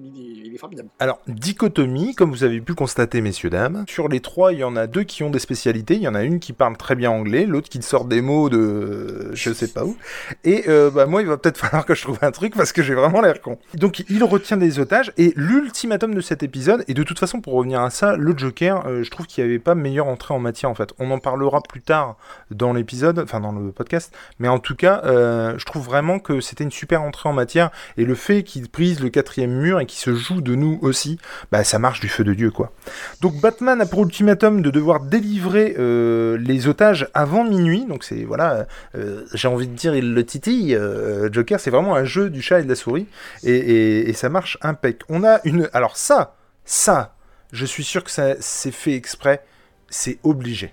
[0.04, 0.88] il est- formidable.
[0.98, 3.84] Alors, dichotomie, comme vous avez pu constater, messieurs, dames.
[3.88, 5.94] Sur les trois, il y en a deux qui ont des spécialités.
[5.94, 8.48] Il y en a une qui parle très bien anglais, l'autre qui sort des mots
[8.50, 9.96] de je sais pas où.
[10.44, 12.82] Et euh, bah, moi, il va peut-être falloir que je trouve un truc parce que
[12.82, 13.58] j'ai vraiment l'air con.
[13.74, 15.12] Donc, il retient des otages.
[15.16, 18.86] Et l'ultimatum de cet épisode, et de toute façon, pour revenir à ça, le Joker,
[18.86, 20.92] euh, je trouve qu'il n'y avait pas meilleure entrée en matière, en fait.
[20.98, 22.16] On en parlera plus tard
[22.50, 24.14] dans l'épisode, enfin dans le podcast.
[24.38, 27.70] Mais en tout cas, euh, je trouve vraiment que c'était une super entrée en matière.
[27.96, 31.18] Et le fait qu'il brise le quatrième mur et qu'il se joue de nous aussi,
[31.52, 32.72] bah ça marche du feu de Dieu quoi.
[33.20, 37.84] Donc Batman a pour ultimatum de devoir délivrer euh, les otages avant minuit.
[37.86, 40.74] Donc c'est voilà, euh, j'ai envie de dire il le titille.
[40.74, 43.06] euh, Joker, c'est vraiment un jeu du chat et de la souris
[43.44, 45.02] et, et- ça marche impec.
[45.08, 47.14] On a une, alors ça, ça,
[47.52, 49.44] je suis sûr que ça c'est fait exprès,
[49.88, 50.72] c'est obligé.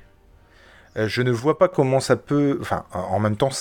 [0.96, 2.58] Je ne vois pas comment ça peut.
[2.60, 3.52] Enfin, en même temps,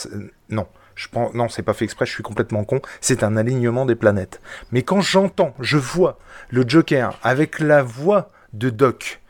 [0.48, 0.66] non.
[0.96, 2.80] Je pense, non, c'est pas fait exprès, je suis complètement con.
[3.00, 4.40] C'est un alignement des planètes.
[4.72, 6.18] Mais quand j'entends, je vois
[6.50, 9.20] le Joker avec la voix de Doc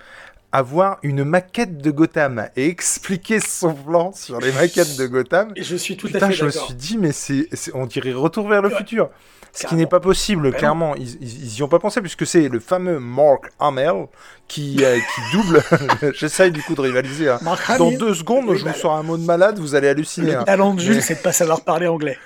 [0.52, 5.62] avoir une maquette de Gotham et expliquer son plan sur les maquettes de Gotham, Et
[5.64, 8.12] je suis tout putain, à fait je me suis dit, mais c'est, c'est- on dirait
[8.12, 8.76] retour vers le Ouais.
[8.76, 9.10] futur.
[9.56, 10.94] Ce qui n'est pas possible, Ben clairement.
[10.96, 14.06] Ils, ils, y ont pas pensé, puisque c'est le fameux Mark Hamill
[14.48, 15.62] qui, euh, qui double.
[16.14, 17.28] J'essaye du coup de rivaliser.
[17.30, 17.38] hein.
[17.78, 20.32] Dans deux secondes, Oui, je vous sors un mot de malade, vous allez halluciner.
[20.32, 20.44] le hein.
[20.44, 22.18] talent de Jules, c'est de pas savoir parler anglais.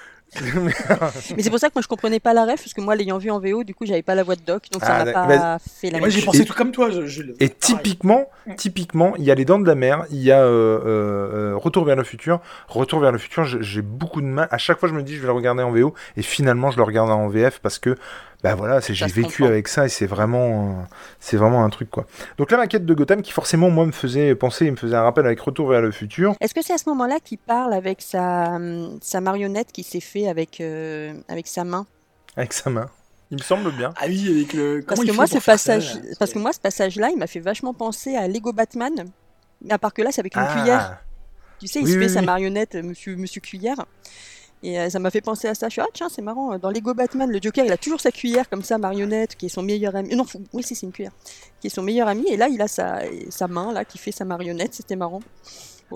[1.37, 3.19] Mais c'est pour ça que moi, je comprenais pas la ref, parce que moi, l'ayant
[3.19, 5.13] vu en VO, du coup, j'avais pas la voix de Doc, donc ça Ah, m'a
[5.13, 7.35] pas fait la moi, j'ai pensé Et- tout comme toi, Jules.
[7.41, 7.57] Et Pareil.
[7.61, 11.53] typiquement, typiquement, il y a les dents de la mer, il y a euh, euh,
[11.53, 12.41] euh, Retour vers le futur.
[12.69, 14.49] Retour vers le futur, j'ai j'ai beaucoup de mal.
[14.51, 16.77] À chaque fois, je me dis, je vais le regarder en VO, et finalement, je
[16.77, 17.97] le regarde en VF parce que
[18.43, 19.47] Bah voilà, j'ai vécu comprend.
[19.47, 20.87] avec ça et c'est vraiment,
[21.19, 22.07] c'est vraiment un truc quoi.
[22.39, 25.03] Donc la maquette de Gotham qui forcément moi me faisait penser, il me faisait un
[25.03, 26.35] rappel avec Retour vers le futur.
[26.41, 30.01] Est-ce que c'est à ce moment-là qu'il parle avec sa, hum, sa marionnette qui s'est
[30.01, 31.87] fait avec, euh, avec sa main?
[32.37, 32.89] Avec sa main.
[33.31, 33.93] Il me semble bien.
[33.97, 34.83] Ah oui, avec le.
[34.89, 37.39] Parce que moi, ce ça, passage, là parce que moi, ce passage-là, il m'a fait
[37.41, 39.05] vachement penser à Lego Batman.
[39.69, 40.99] À part que là, c'est avec une cuillère.
[41.61, 42.27] Tu sais, il Oui, se fait oui, sa oui.
[42.27, 43.85] marionnette, euh, Monsieur, Monsieur Cuillère.
[44.63, 45.69] Et euh, ça m'a fait penser à ça.
[45.69, 46.59] Je suis ah tiens, c'est marrant.
[46.59, 49.51] Dans Lego Batman, le Joker, il a toujours sa cuillère comme ça, marionnette, qui est
[49.51, 50.15] son meilleur ami.
[50.15, 51.13] Non, faut- oui, c'est une cuillère,
[51.61, 52.25] qui est son meilleur ami.
[52.29, 54.75] Et là, il a sa, sa main là qui fait sa marionnette.
[54.75, 55.21] C'était marrant.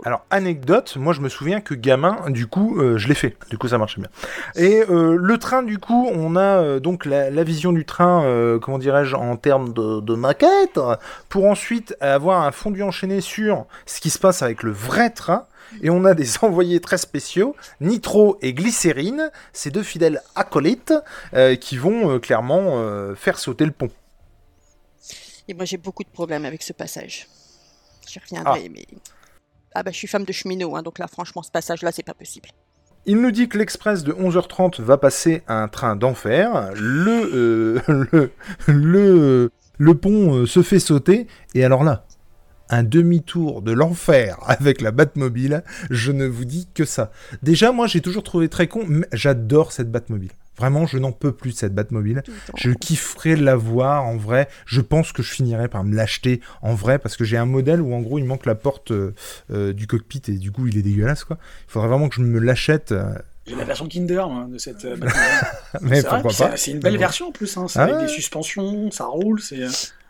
[0.04, 3.36] Alors, anecdote, moi je me souviens que gamin, du coup, euh, je l'ai fait.
[3.50, 4.10] Du coup, ça marchait bien.
[4.56, 8.58] Et euh, le train, du coup, on a euh, donc la, vision du train, euh,
[8.58, 10.80] comment dirais-je, en termes de, de maquette,
[11.28, 15.46] pour ensuite avoir un fondu enchaîné sur ce qui se passe avec le vrai train.
[15.82, 20.94] Et on a des envoyés très spéciaux, Nitro et Glycérine, ces deux fidèles acolytes,
[21.34, 23.90] euh, qui vont euh, clairement euh, faire sauter le pont.
[25.48, 27.28] Et moi, j'ai beaucoup de problèmes avec ce passage.
[28.06, 28.86] J'y reviendrai, mais.
[29.74, 32.14] Ah bah, je suis femme de cheminot, hein, donc là, franchement, ce passage-là, c'est pas
[32.14, 32.48] possible.
[33.06, 36.70] Il nous dit que l'express de 11h30 va passer à un train d'enfer.
[36.74, 38.30] Le, le,
[38.66, 41.26] le, le pont se fait sauter.
[41.54, 42.06] Et alors là,
[42.70, 47.10] un demi-tour de l'enfer avec la Batmobile, je ne vous dis que ça.
[47.42, 50.30] Déjà, moi, j'ai toujours trouvé très con, mais j'adore cette Batmobile.
[50.56, 52.22] Vraiment, je n'en peux plus de cette Batmobile.
[52.56, 54.48] Je kifferais la voir en vrai.
[54.66, 57.80] Je pense que je finirais par me l'acheter en vrai parce que j'ai un modèle
[57.80, 59.14] où en gros il manque la porte euh,
[59.50, 61.38] euh, du cockpit et du coup il est dégueulasse quoi.
[61.68, 62.92] Il faudrait vraiment que je me l'achète.
[62.92, 63.14] euh,
[63.48, 64.84] J'ai la version Kinder de cette.
[64.84, 65.24] euh, Batman.
[65.80, 66.56] mais vrai, pourquoi pas.
[66.56, 68.02] C'est une belle version en plus, hein, c'est Ah avec ouais.
[68.02, 69.58] des suspensions, ça roule, c'est.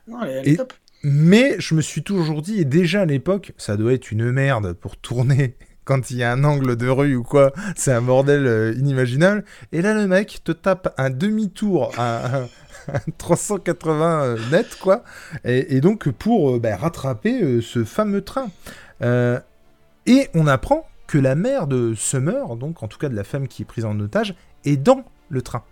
[0.06, 0.74] Non, elle est, elle est Et- top.
[1.04, 4.72] Mais je me suis toujours dit, et déjà à l'époque, ça doit être une merde
[4.72, 7.52] pour tourner quand il y a un angle de rue ou quoi.
[7.76, 9.44] C'est un bordel euh, inimaginable.
[9.72, 12.42] Et là, le mec te tape un demi-tour à, à-
[12.92, 15.04] à 380 euh, net, quoi.
[15.44, 18.48] Et, donc pour euh, bah, rattraper ce fameux train.
[20.06, 23.48] Et on apprend que la mère de Summer, donc en tout cas de la femme
[23.48, 25.62] qui est prise en otage, est dans le train.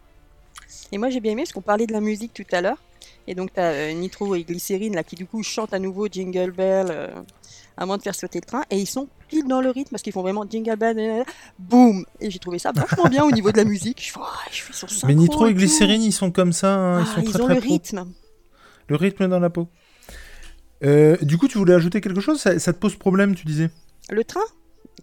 [0.90, 2.79] Et moi j'ai bien aimé parce qu'on parlait de la musique tout à l'heure.
[3.27, 6.51] Et donc t'as euh, Nitro et Glycérine là qui du coup chantent à nouveau Jingle
[6.51, 7.09] Bell euh,
[7.77, 8.63] avant de faire sauter le train.
[8.71, 11.25] Et ils sont pile dans le rythme parce qu'ils font vraiment Jingle Bell, euh,
[11.59, 12.05] boum.
[12.21, 14.03] Et j'ai trouvé ça vachement bien au niveau de la musique.
[14.05, 15.55] Je oh, je fais Mais Nitro et.
[15.55, 17.71] Glycérine, ils sont comme ça, hein, ils Ah, sont ils très ont très le pro.
[17.73, 18.13] rythme.
[18.89, 19.69] Le rythme dans la peau.
[20.85, 22.41] Euh, du coup, tu voulais ajouter quelque chose?
[22.41, 23.71] Ça, ça te pose problème, tu disais?
[24.11, 24.41] Le train?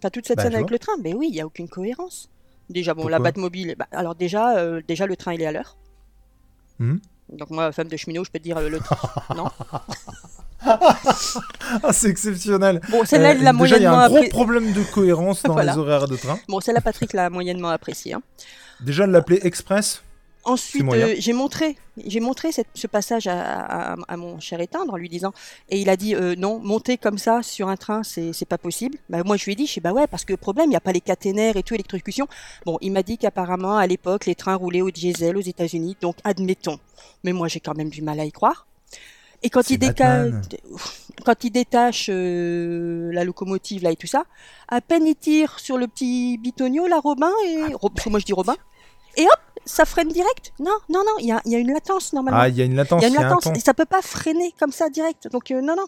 [0.00, 0.72] T'as toute cette Bah, scène avec vois.
[0.74, 0.92] le train?
[1.02, 2.28] Mais oui, il n'y a aucune cohérence.
[2.68, 3.18] Déjà, bon, Pourquoi?
[3.18, 5.78] La Batmobile, bah, alors déjà, euh, déjà, le train, il est à l'heure.
[6.78, 7.00] Mhm.
[7.32, 8.96] Donc moi, femme de cheminot, je peux te dire euh, le train.
[9.36, 9.46] non
[10.62, 12.80] Ah, c'est exceptionnel.
[12.90, 15.42] Bon, celle-là, Euh, il l'a déjà, il y a moyennement un gros problème de cohérence
[15.42, 15.72] dans Voilà.
[15.72, 16.38] les horaires de train.
[16.48, 18.14] Bon, celle-là, Patrick l'a moyennement apprécié.
[18.14, 18.22] hein.
[18.80, 20.02] Déjà, de l'appeler Express.
[20.44, 21.76] Ensuite, euh, j'ai montré,
[22.06, 23.40] j'ai montré cette- ce passage à,
[23.92, 25.32] à- à mon cher éteindre en lui disant,
[25.68, 28.96] et il a dit euh, non, monter comme ça sur un train, c'est pas possible.
[29.10, 30.76] Bah, moi, je lui ai dit, je sais bah ouais, parce que problème, il n'y
[30.76, 32.26] a pas les caténaires et tout, électrocution.
[32.64, 36.16] Bon, il m'a dit qu'apparemment, à l'époque, les trains roulaient au diesel aux États-Unis, donc
[36.24, 36.78] admettons.
[37.22, 38.66] Mais moi, j'ai quand même du mal à y croire.
[39.42, 39.78] Et quand il,
[40.30, 40.42] Batman.
[41.24, 44.24] quand il détache euh, la locomotive là et tout ça,
[44.68, 48.18] à peine il tire sur le petit bitonio, là, Robin, et Ro- parce que moi
[48.20, 48.54] je dis Robin,
[49.16, 50.52] et hop, ça freine direct.
[50.58, 52.40] Non, non, non, il y a, il y a une latence normalement.
[52.40, 53.74] Ah, il y a une latence, il y a une a un latence, et ça
[53.74, 55.28] peut pas freiner comme ça direct.
[55.30, 55.86] Donc euh, non, non,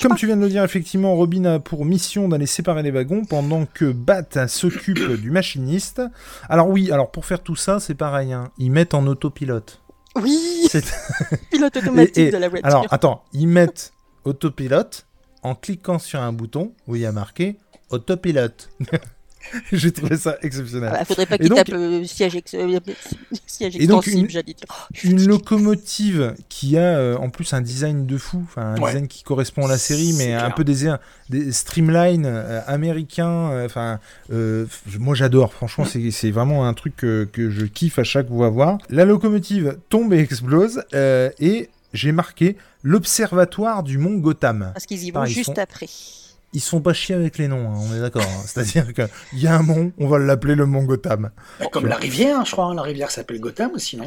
[0.00, 0.16] Comme pas.
[0.16, 3.64] tu viens de le dire, effectivement, Robin a pour mission d'aller séparer les wagons pendant
[3.66, 6.02] que Bat s'occupe du machiniste.
[6.48, 8.32] Alors oui, alors pour faire tout ça, c'est pareil.
[8.32, 8.50] hein.
[8.58, 9.80] Ils mettent en autopilote.
[10.16, 10.84] Oui, C'est-
[11.50, 12.66] pilote automatique Et- et- de la voiture.
[12.66, 13.92] Alors attends, ils mettent
[14.24, 15.06] autopilote
[15.42, 17.56] en cliquant sur un bouton où il y a marqué
[17.90, 18.68] autopilote.
[19.72, 20.92] J'ai trouvé ça exceptionnel.
[21.00, 22.78] Il faudrait pas qu'il tape euh, siège, ex- euh,
[23.46, 24.66] siège Et donc, extensible, une- j'allais dire.
[24.68, 28.88] Oh, Une locomotive qui a euh, en plus un design de fou, un Ouais.
[28.90, 30.92] design qui correspond à la série, mais un peu des,
[31.30, 33.50] des streamline euh, américains.
[33.52, 34.00] euh, Enfin,
[34.32, 34.66] euh,
[34.98, 35.52] moi j'adore.
[35.52, 38.78] Franchement, c'est c'est vraiment un truc que, que je kiffe à chaque fois voir.
[38.90, 44.70] La locomotive tombe et explose, euh, et j'ai marqué l'observatoire du mont Gotham.
[44.74, 45.86] Parce qu'ils y vont juste sont- après.
[46.54, 48.22] Ils se font pas chier avec les noms, hein, on est d'accord.
[48.22, 48.42] hein.
[48.46, 51.30] C'est-à-dire qu'il y a un mont, on va l'appeler le mont Gotham.
[51.60, 52.64] Bah, comme la rivière, je crois.
[52.66, 54.06] hein, La rivière s'appelle Gotham aussi, non,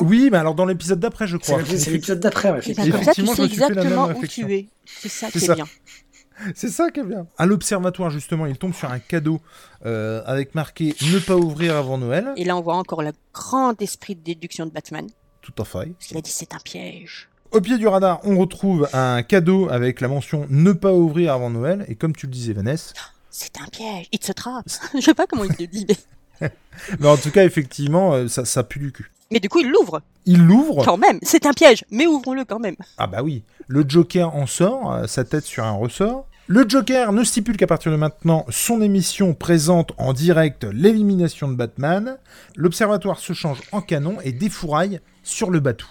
[0.00, 1.60] Oui, mais alors dans l'épisode d'après, je crois.
[1.66, 2.96] c'est l'épisode d'après, ouais, ben, effectivement.
[2.96, 4.46] comme ça, tu sais exactement où réflexion.
[4.46, 4.68] tu es.
[4.86, 5.52] C'est ça qui ça.
[5.52, 5.66] est bien.
[6.56, 7.26] C'est ça qui est bien.
[7.38, 9.40] À l'observatoire, justement, il tombe sur un cadeau
[9.86, 12.32] euh, avec marqué ne pas ouvrir avant Noël.
[12.36, 15.06] Et là, on voit encore le grand esprit de déduction de Batman.
[15.42, 15.90] Tout à fait.
[15.92, 17.28] Parce qu'il a dit c'est un piège.
[17.52, 21.50] Au pied du radar, on retrouve un cadeau avec la mention ne pas ouvrir avant
[21.50, 21.84] Noël.
[21.88, 22.94] Et comme tu le disais, Vanessa.
[23.30, 24.06] C'est un piège.
[24.10, 24.64] It's a trap.
[24.94, 26.48] Je sais pas comment il le dit, mais.
[26.98, 29.12] Mais en tout cas, effectivement, euh, ça, ça pue du cul.
[29.30, 30.82] Mais du coup, il l'ouvre Il l'ouvre.
[30.84, 31.18] quand même.
[31.22, 32.74] C'est un piège, mais ouvrons-le quand même.
[32.98, 33.44] Ah bah oui.
[33.68, 36.26] Le Joker en sort, euh, sa tête sur un ressort.
[36.48, 41.54] Le Joker ne stipule qu'à partir de maintenant, son émission présente en direct l'élimination de
[41.54, 42.16] Batman.
[42.56, 45.86] L'Observatoire se change en canon et défouraille sur le bateau.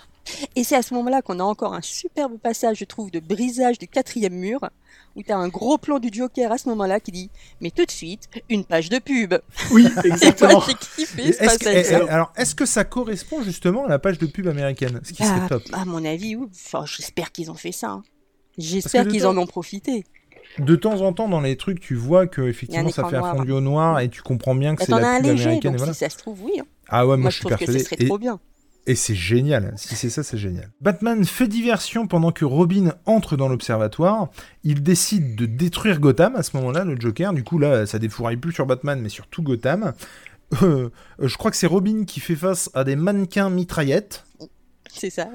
[0.55, 3.77] Et c'est à ce moment-là qu'on a encore un superbe passage, je trouve, de brisage
[3.77, 4.59] du quatrième mur,
[5.15, 7.29] où tu as un gros plan du Joker à ce moment-là qui dit
[7.61, 9.33] Mais tout de suite, une page de pub.
[9.71, 10.61] Oui, Et exactement.
[10.67, 11.85] j'ai kiffé ce que- passage.
[11.89, 15.13] eh, eh, alors, est-ce que ça correspond justement à la page de pub américaine Ce
[15.13, 15.63] qui serait Ah, top.
[15.73, 16.47] à mon avis, oui.
[16.53, 17.89] Enfin, j'espère qu'ils ont fait ça.
[17.89, 18.03] hein.
[18.57, 20.03] J'espère qu'ils en ont profité.
[20.59, 23.51] De temps en temps, dans les trucs, tu vois que effectivement ça fait un fondu
[23.53, 25.71] au noir et tu comprends bien que Bah, c'est la un pub léger, américaine.
[25.71, 25.93] donc et voilà.
[25.93, 26.59] si ça se trouve, oui.
[26.59, 26.65] hein.
[26.89, 28.39] Ah ouais, moi, Moi, je je suis trouve que ce serait Et- trop bien.
[28.87, 29.73] Et c'est génial.
[29.77, 30.69] Si c'est ça, c'est génial.
[30.81, 34.29] Batman fait diversion pendant que Robin entre dans l'observatoire.
[34.63, 37.31] Il décide de détruire Gotham à ce moment-là, le Joker.
[37.33, 39.93] Du coup, là, ça défouraille plus sur Batman, mais sur tout Gotham.
[40.63, 40.89] Euh,
[41.19, 44.25] je crois que c'est Robin qui fait face à des mannequins mitraillettes.
[44.91, 45.27] C'est ça.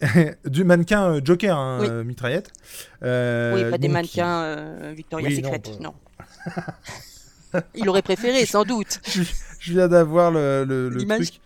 [0.46, 1.86] du mannequin euh, Joker, hein, Oui.
[1.90, 2.50] euh, mitraillette.
[3.02, 5.58] Euh, oui, pas des mannequins euh, Victoria's Oui, Secret.
[5.60, 5.94] pas- Non.
[7.76, 9.00] Il aurait préféré, sans doute.
[9.06, 9.22] je,
[9.60, 11.40] je viens d'avoir le, le- le truc.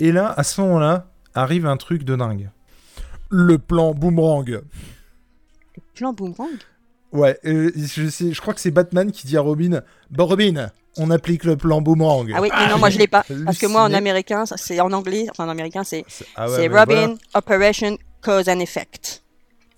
[0.00, 2.50] Et là, à ce moment-là, arrive un truc de dingue.
[3.30, 4.60] Le plan boomerang.
[5.94, 6.58] Plan boomerang?
[7.12, 10.70] Ouais, euh, je, sais, je crois que c'est Batman qui dit à Robin Bon, Robin,
[10.96, 12.32] on applique le plan boomerang.
[12.34, 13.24] Ah oui, mais non, moi je l'ai pas.
[13.44, 16.04] Parce que moi en américain, c'est en anglais, enfin en américain, c'est
[16.34, 17.14] ah ouais, Robin voilà.
[17.34, 19.22] Operation Cause and Effect.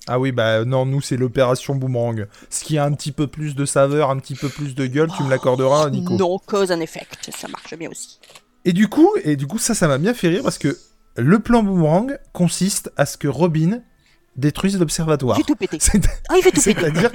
[0.08, 2.26] Ah oui, bah non, nous c'est l'opération boomerang.
[2.48, 5.10] Ce qui a un petit peu plus de saveur, un petit peu plus de gueule,
[5.14, 6.14] tu me l'accorderas, Nico.
[6.16, 8.18] Non, Cause and Effect, ça marche bien aussi.
[8.66, 10.76] Et du coup, et du coup, ça, ça m'a bien fait rire parce que
[11.16, 13.80] le plan boomerang consiste à ce que Robin
[14.36, 15.38] détruise l'observatoire.
[15.46, 15.78] Tout pété.
[16.28, 16.80] Ah, il fait tout péter.
[16.80, 17.12] C'est-à-dire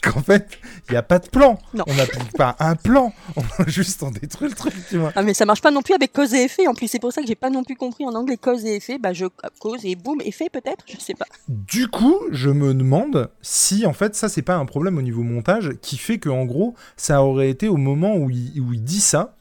[0.00, 1.58] qu'en fait, il n'y a pas de plan.
[1.74, 1.84] Non.
[1.86, 3.12] On n'applique pas un plan.
[3.36, 5.12] On juste on détruit le truc, tu vois.
[5.16, 6.66] Ah mais ça marche pas non plus avec cause et effet.
[6.66, 8.76] En plus c'est pour ça que j'ai pas non plus compris en anglais cause et
[8.76, 8.98] effet.
[8.98, 9.26] Bah je
[9.58, 11.26] cause et boum effet peut-être, je sais pas.
[11.48, 15.22] Du coup, je me demande si en fait ça c'est pas un problème au niveau
[15.22, 18.82] montage qui fait que en gros ça aurait été au moment où il, où il
[18.82, 19.35] dit ça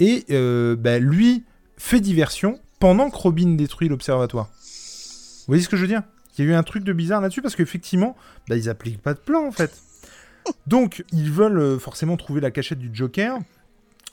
[0.00, 1.44] et euh, bah, lui
[1.76, 4.46] fait diversion pendant que Robin détruit l'observatoire.
[4.46, 6.02] Vous voyez ce que je veux dire?
[6.38, 8.16] Il y a eu un truc de bizarre là-dessus parce qu'effectivement,
[8.48, 9.72] bah, ils appliquent pas de plan en fait.
[10.66, 13.38] Donc ils veulent euh, forcément trouver la cachette du Joker.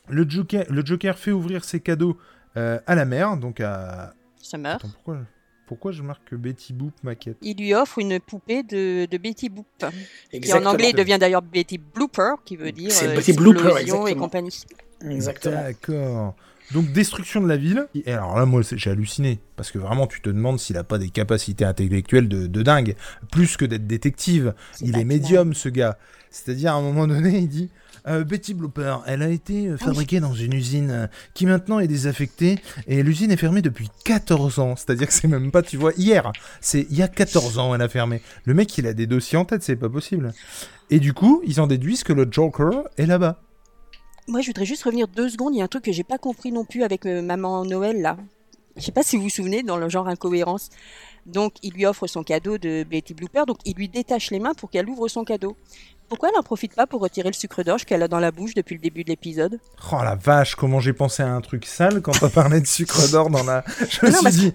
[0.10, 2.18] Le Joker, le Joker fait ouvrir ses cadeaux
[2.58, 4.14] euh, à la mère, donc à.
[4.42, 4.84] Ça meurt.
[4.84, 5.20] Attends, pourquoi,
[5.68, 9.68] pourquoi je marque Betty Boop maquette Il lui offre une poupée de, de Betty Boop,
[10.32, 14.16] qui en anglais devient d'ailleurs Betty Blooper, qui veut dire C'est euh, Betty Blooper, et
[14.16, 14.64] compagnie.
[15.06, 15.56] Exactement.
[15.62, 16.36] D'accord.
[16.74, 17.88] Donc destruction de la ville.
[18.06, 19.40] Et alors là, moi, j'ai halluciné.
[19.56, 22.96] Parce que vraiment, tu te demandes s'il a pas des capacités intellectuelles de, de dingue.
[23.32, 24.54] Plus que d'être détective.
[24.82, 25.98] Il est médium, ce gars.
[26.30, 27.70] C'est-à-dire, à un moment donné, il dit...
[28.06, 31.88] euh, Betty Blooper, elle a été euh, fabriquée dans une usine euh, qui maintenant est
[31.88, 34.76] désaffectée et l'usine est fermée depuis 14 ans.
[34.76, 36.32] C'est-à-dire que c'est même pas, tu vois, hier.
[36.60, 38.22] C'est il y a 14 ans elle a fermé.
[38.44, 40.34] Le mec, il a des dossiers en tête, c'est pas possible.
[40.90, 43.42] Et du coup, ils en déduisent que le Joker est là-bas.
[44.30, 45.56] Moi, je voudrais juste revenir deux secondes.
[45.56, 48.02] Il y a un truc que j'ai pas compris non plus avec euh, Maman Noël
[48.02, 48.18] là.
[48.76, 50.70] Je sais pas si vous vous souvenez dans le genre incohérence.
[51.28, 53.46] Donc, il lui offre son cadeau de Betty Blooper.
[53.46, 55.56] Donc, il lui détache les mains pour qu'elle ouvre son cadeau.
[56.10, 58.54] Pourquoi elle en profite pas pour retirer le sucre d'orge qu'elle a dans la bouche
[58.54, 59.60] depuis le début de l'épisode?
[59.92, 63.12] Oh la vache, comment j'ai pensé à un truc sale quand on parlait de sucre
[63.12, 63.66] d'or dans la.
[63.90, 64.54] Je me Non, suis dit,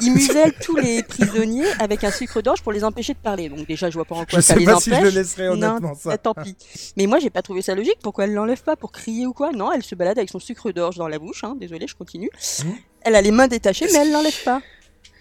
[0.00, 3.48] Il muselle tous les prisonniers avec un sucre d'orge pour les empêcher de parler.
[3.48, 4.84] Donc, déjà, je vois pas en quoi je ça sais les pas empêche.
[4.84, 6.10] si je le laisserai honnêtement non, ça.
[6.10, 6.56] bah, tant pis.
[6.96, 7.98] Mais moi, j'ai pas trouvé ça logique.
[8.00, 9.50] Pourquoi elle l'enlève pas pour crier ou quoi?
[9.50, 11.42] Non, elle se balade avec son sucre d'orge dans la bouche.
[11.42, 11.56] Hein.
[11.58, 12.30] Désolée, je continue.
[12.64, 12.74] Mhm.
[13.02, 14.60] Elle a les mains détachées, mais elle l'enlève pas.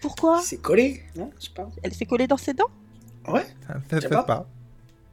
[0.02, 1.68] Pourquoi C'est collé, non Je sais pas.
[1.84, 2.70] Elle s'est collée dans ses dents
[3.28, 3.46] Ouais.
[3.90, 4.24] Peut-être sais pas.
[4.24, 4.48] pas.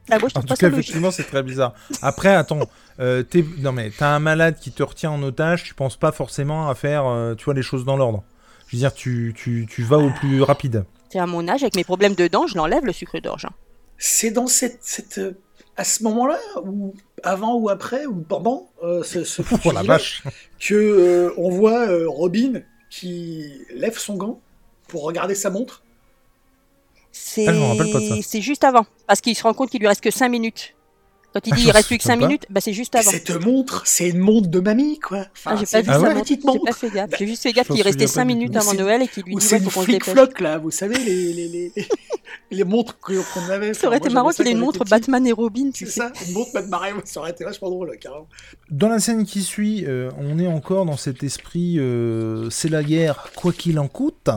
[0.09, 1.73] Ah, moi, je En tout pas cas, effectivement, c'est très bizarre.
[2.01, 2.61] Après, attends,
[3.01, 6.13] euh, t'es- non mais t'as un malade qui te retient en otage, tu penses pas
[6.13, 8.23] forcément à faire, euh, tu vois, les choses dans l'ordre.
[8.67, 10.85] Je veux dire, tu, tu, tu vas au plus rapide.
[11.09, 13.45] C'est à mon âge, avec mes problèmes de dents, je l'enlève le sucre d'orge.
[13.45, 13.51] hein.
[13.97, 15.37] C'est dans cette, cette euh,
[15.75, 20.23] à ce moment-là, ou avant ou après ou pendant euh, ce, ce Oh la vache.
[20.59, 24.39] que euh, on voit euh, Robin qui lève son gant
[24.87, 25.83] pour regarder sa montre?
[27.11, 28.15] C'est Ah, je me rappelle pas de ça.
[28.21, 28.85] c'est juste avant.
[29.07, 30.75] Parce qu'il se rend compte qu'il lui reste que 5 minutes.
[31.33, 32.27] Quand il Ah, dit je il reste plus que souviens 5 pas.
[32.27, 33.11] minutes, bah c'est juste avant.
[33.11, 35.25] Cette montre, c'est une montre de mamie, quoi.
[35.33, 36.65] Enfin, Ah, j'ai c'est pas vu Ah ça, ouais petite J'ai montre.
[36.65, 37.09] pas fait gaffe.
[37.19, 39.07] J'ai juste fait gaffe qu'il restait souviens 5 pas du minutes avant C'est- Noël et
[39.07, 40.39] qu'il lui c'est une faut qu'on se dépêche.
[40.39, 41.71] là, vous savez, les, les, les,
[42.51, 43.73] les- montres que- qu'on avait.
[43.73, 44.85] Ça aurait Enfin, été moi, marrant qu'il ait une montre.
[44.85, 45.99] Batman et Robin, tu C'est sais.
[45.99, 48.27] ça, une montre Batman, ouais, ça aurait été vachement drôle, carrément.
[48.71, 52.83] Dans la scène qui suit, euh, on est encore dans cet esprit, euh, c'est la
[52.83, 54.29] guerre, quoi qu'il en coûte,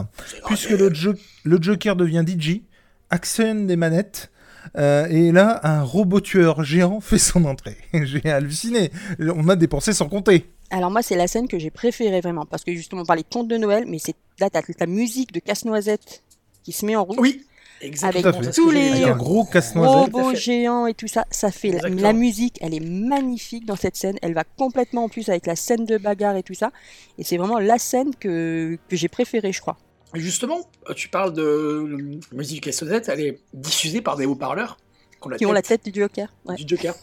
[0.46, 2.62] puisque le Joker devient DJ,
[3.10, 4.30] actionne des manettes,
[4.78, 7.76] euh, et là, un robot tueur géant fait son entrée.
[7.92, 8.90] J'ai halluciné.
[9.18, 10.50] On a dépensé sans compter.
[10.70, 13.28] Alors moi, c'est la scène que j'ai préférée vraiment, parce que justement, on parlait de
[13.28, 16.22] conte de Noël, mais c'est là, t'as la musique de Casse-Noisette
[16.62, 17.18] qui se met en route.
[17.18, 17.44] Oui,
[17.80, 18.32] Avec exactement.
[18.38, 19.08] Tout c'est ce tous les Avec dire.
[19.14, 20.12] un gros casse-noisette.
[20.12, 23.66] Tout à robots géants et tout ça, ça fait la, la musique, elle est magnifique
[23.66, 24.16] dans cette scène.
[24.22, 26.70] Elle va complètement en plus avec la scène de bagarre et tout ça.
[27.18, 29.76] Et c'est vraiment la scène que, que j'ai préférée, je crois.
[30.14, 34.76] Justement, tu parles de musique et sonnette, elle est diffusée par des haut-parleurs
[35.20, 36.28] qui ont la Qui ont la tête du Joker.
[36.44, 36.56] Ouais.
[36.56, 36.94] du Joker.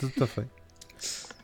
[0.00, 0.46] Tout à fait.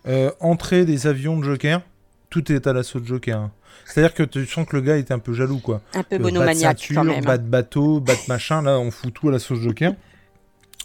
[0.08, 1.80] Euh, entrée des avions de Joker,
[2.28, 3.38] tout est à l'assaut de Joker.
[3.38, 3.52] hein.
[3.84, 5.80] C'est-à-dire que tu sens que le gars était un peu jaloux, quoi.
[5.94, 6.18] Un peu Euh,
[6.54, 7.18] ceinture, quand même.
[7.18, 7.26] hein.
[7.26, 9.94] bas de bateau, de machin, là on fout tout à la sauce Joker.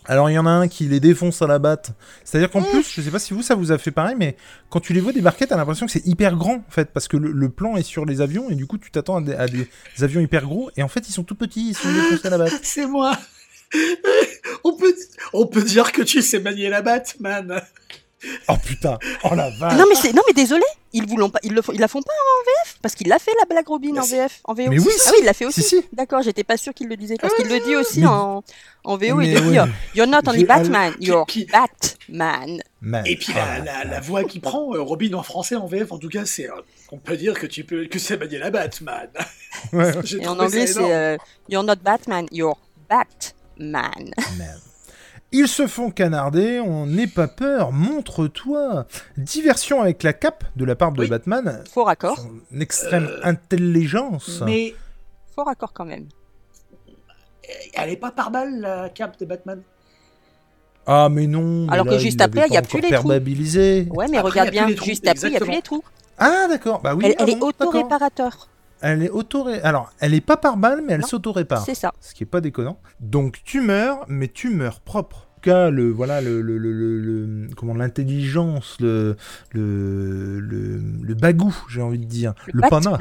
[0.08, 1.92] Alors il y en a un qui les défonce à la batte.
[2.24, 2.52] C'est-à-dire Mmh.
[2.52, 4.38] qu'en plus, je sais pas si vous ça vous a fait pareil, mais
[4.70, 7.18] quand tu les vois débarquer, t'as l'impression que c'est hyper grand en fait, parce que
[7.18, 9.48] le, le plan est sur les avions et du coup tu t'attends à, des- à
[9.48, 9.68] des
[10.02, 12.38] avions hyper gros et en fait ils sont tout petits, ils sont défoncés à la
[12.38, 12.54] batte.
[12.64, 13.18] C'est moi.
[14.64, 14.96] on, peut,
[15.34, 17.62] on peut dire que tu sais manier la Batman.
[18.50, 19.78] Oh putain, oh la vache.
[19.78, 20.64] Non mais c'est non mais désolé,
[20.94, 23.08] ils vous l'ont pas, ils le font, ils la font pas en VF parce qu'il
[23.08, 24.06] l'a fait la Black Robin Mais en.
[24.06, 24.64] VF, en VO.
[24.70, 25.62] Mais oui, ah oui, il l'a fait aussi.
[25.62, 25.86] Si, si.
[25.94, 28.44] D'accord, j'étais pas sûr qu'il le disait parce qu'il le dit aussi Mais- en,
[28.86, 29.16] en VO.
[29.18, 29.66] Mais il dit ouais.
[29.94, 32.60] You're not only Batman, you're Qui- Batman.
[32.82, 33.06] Man.
[33.06, 35.92] Et puis Oh la, la- la voix qui prend euh, Robin en français en VF,
[35.92, 36.50] en tout cas, c'est.
[36.50, 36.54] euh,
[36.92, 39.10] on peut dire que tu peux que c'est manier la Batman.
[39.74, 41.18] Ouais, Et en anglais, c'est euh,
[41.50, 42.58] You're not Batman, you're
[42.90, 44.12] Batman.
[45.34, 48.86] Ils se font canarder, on n'est pas peur, montre-toi.
[49.18, 51.10] Diversion avec la cape de la part de Oui.
[51.10, 54.42] Batman, Faux raccord, son extrême Euh, intelligence.
[54.46, 54.74] Mais
[55.36, 56.08] faux raccord quand même.
[57.74, 59.62] elle est pas par balle la cape de Batman.
[60.86, 61.66] Ah mais non.
[61.68, 63.10] mais Alors que là, juste il après, il y a pas plus les trous.
[63.10, 63.20] Ouais,
[64.10, 65.84] mais Après, regarde bien, trous, juste après, il y a plus les trous.
[66.18, 67.04] Ah d'accord, bah oui.
[67.06, 68.48] elle ah elle est bon, auto-réparateur.
[68.82, 71.64] Elle est auto Alors, elle est pas par balle, mais elle s'auto-répare.
[71.66, 71.92] C'est ça.
[72.00, 72.80] Ce qui est pas déconnant.
[73.00, 75.18] Donc tu meurs, mais tu meurs propre.
[75.18, 79.16] En tout cas, le voilà le, le, le, le- le- comment l'intelligence, le
[79.52, 83.00] le, le le bagou, j'ai envie de dire, le, panache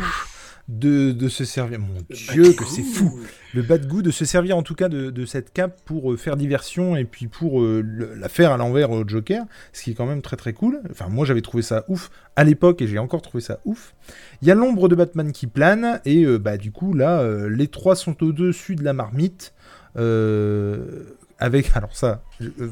[0.68, 1.78] de, de se servir.
[1.78, 3.20] Mon Dieu, que c'est fou.
[3.54, 6.12] Le bas de goût de se servir en tout cas de, de cette cape pour
[6.12, 9.82] euh, faire diversion et puis pour euh, le- la faire à l'envers au Joker, ce
[9.84, 10.80] qui est quand même très très cool.
[10.90, 13.94] Enfin, moi j'avais trouvé ça ouf à l'époque et j'ai encore trouvé ça ouf.
[14.42, 17.48] Il y a l'ombre de Batman qui plane et euh, bah du coup là, euh,
[17.48, 19.54] les trois sont au-dessus de la marmite.
[19.96, 21.04] euh,
[21.38, 22.68] avec alors ça euh,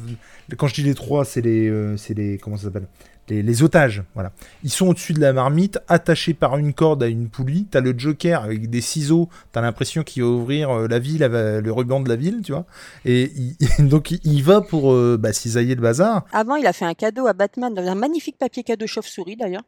[0.57, 2.87] quand je dis les trois c'est les euh, c'est les comment ça s'appelle?
[3.29, 7.29] Les, otages voilà ils sont au-dessus de la marmite attachés par une corde à une
[7.29, 11.23] poulie t'as le Joker avec des ciseaux t'as l'impression qu'il va ouvrir euh, la ville
[11.23, 12.67] avec le ruban de la ville tu vois
[13.05, 13.31] et
[13.79, 17.27] donc il, va pour euh, bah, cisailler le bazar Avant, il a fait un cadeau
[17.27, 19.65] à Batman dans un magnifique papier cadeau chauve-souris d'ailleurs.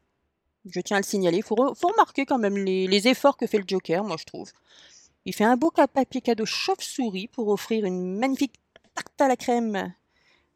[0.68, 1.38] Je tiens à le signaler.
[1.38, 4.24] Il faut, re- remarquer quand même les, les efforts que fait le Joker, moi je
[4.24, 4.50] trouve.
[5.24, 8.54] Il fait un beau papier cadeau chauve-souris pour offrir une magnifique
[8.94, 9.92] tarte à la crème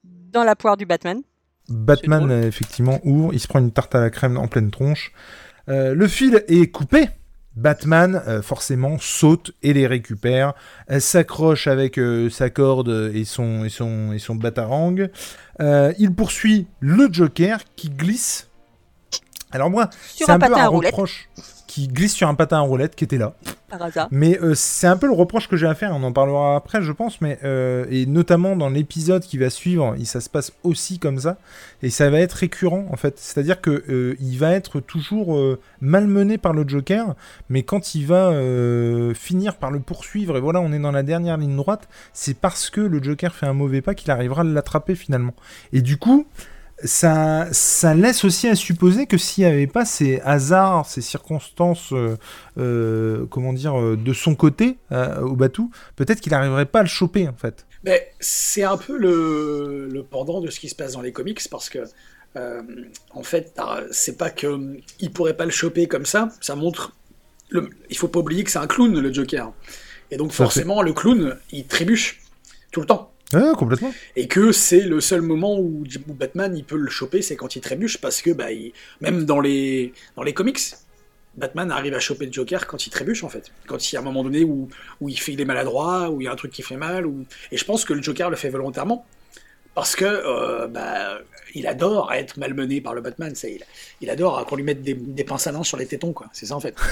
[0.04, 1.22] dans la poire du Batman.
[1.70, 5.12] Batman euh, effectivement ouvre il se prend une tarte à la crème en pleine tronche
[5.68, 7.08] Euh, le fil est coupé
[7.56, 10.54] Batman, euh, forcément, saute et les récupère.
[10.86, 15.08] Elle s'accroche avec euh, sa corde et son, et son, et son batarang.
[15.60, 18.48] Euh, il poursuit le Joker qui glisse.
[19.50, 21.28] Alors moi, c'est un un, peu un reproche
[21.70, 23.32] qui glisse sur un patin à roulette qui était là.
[23.68, 24.08] par hasard.
[24.10, 26.82] Mais euh, c'est un peu le reproche que j'ai à faire, on en parlera après
[26.82, 30.98] je pense, mais euh, et notamment dans l'épisode qui va suivre, ça se passe aussi
[30.98, 31.36] comme ça,
[31.84, 33.20] et ça va être récurrent en fait.
[33.20, 35.40] C'est-à-dire que euh, il va être toujours
[35.80, 37.14] malmené par le Joker,
[37.48, 38.32] mais quand il va
[39.14, 42.68] finir par le poursuivre, et voilà on est dans la dernière ligne droite, c'est parce
[42.68, 45.34] que le Joker fait un mauvais pas qu'il arrivera à l'attraper finalement.
[45.72, 46.26] Et du coup,
[46.84, 51.92] ça, ça laisse aussi à supposer que s'il n'y avait pas ces hasards, ces circonstances,
[51.92, 52.16] euh,
[52.58, 56.82] euh, comment dire, euh, de son côté euh, au Batou, peut-être qu'il n'arriverait pas à
[56.82, 57.66] le choper en fait.
[57.84, 61.40] Mais c'est un peu le, le pendant de ce qui se passe dans les comics
[61.50, 61.84] parce que
[63.12, 63.52] en fait
[63.90, 66.92] c'est pas que hum, il pourrait pas le choper comme ça, ça montre
[67.48, 69.52] le, il faut pas oublier que c'est un clown le Joker.
[70.12, 72.20] Et donc forcément le clown il trébuche
[72.70, 73.12] tout le temps
[73.56, 73.92] Complètement.
[74.16, 77.54] et que c'est le seul moment où, où Batman il peut le choper c'est quand
[77.54, 78.46] il trébuche parce que bah
[79.00, 80.58] même dans les dans les comics
[81.36, 83.52] Batman arrive à choper le Joker quand il trébuche en fait.
[83.66, 84.68] Quand il y a un moment donné où,
[85.00, 87.06] où il, fait, il est maladroit, où il y a un truc qui fait mal.
[87.06, 87.24] Ou...
[87.52, 89.06] Et je pense que le Joker le fait volontairement.
[89.74, 91.18] Parce que euh, bah,
[91.54, 93.34] il adore être malmené par le Batman.
[93.34, 93.62] ça, il,
[94.00, 96.12] il adore qu'on lui mette des, des pinces à linge sur les tétons.
[96.12, 96.26] quoi.
[96.32, 96.74] C'est ça en fait.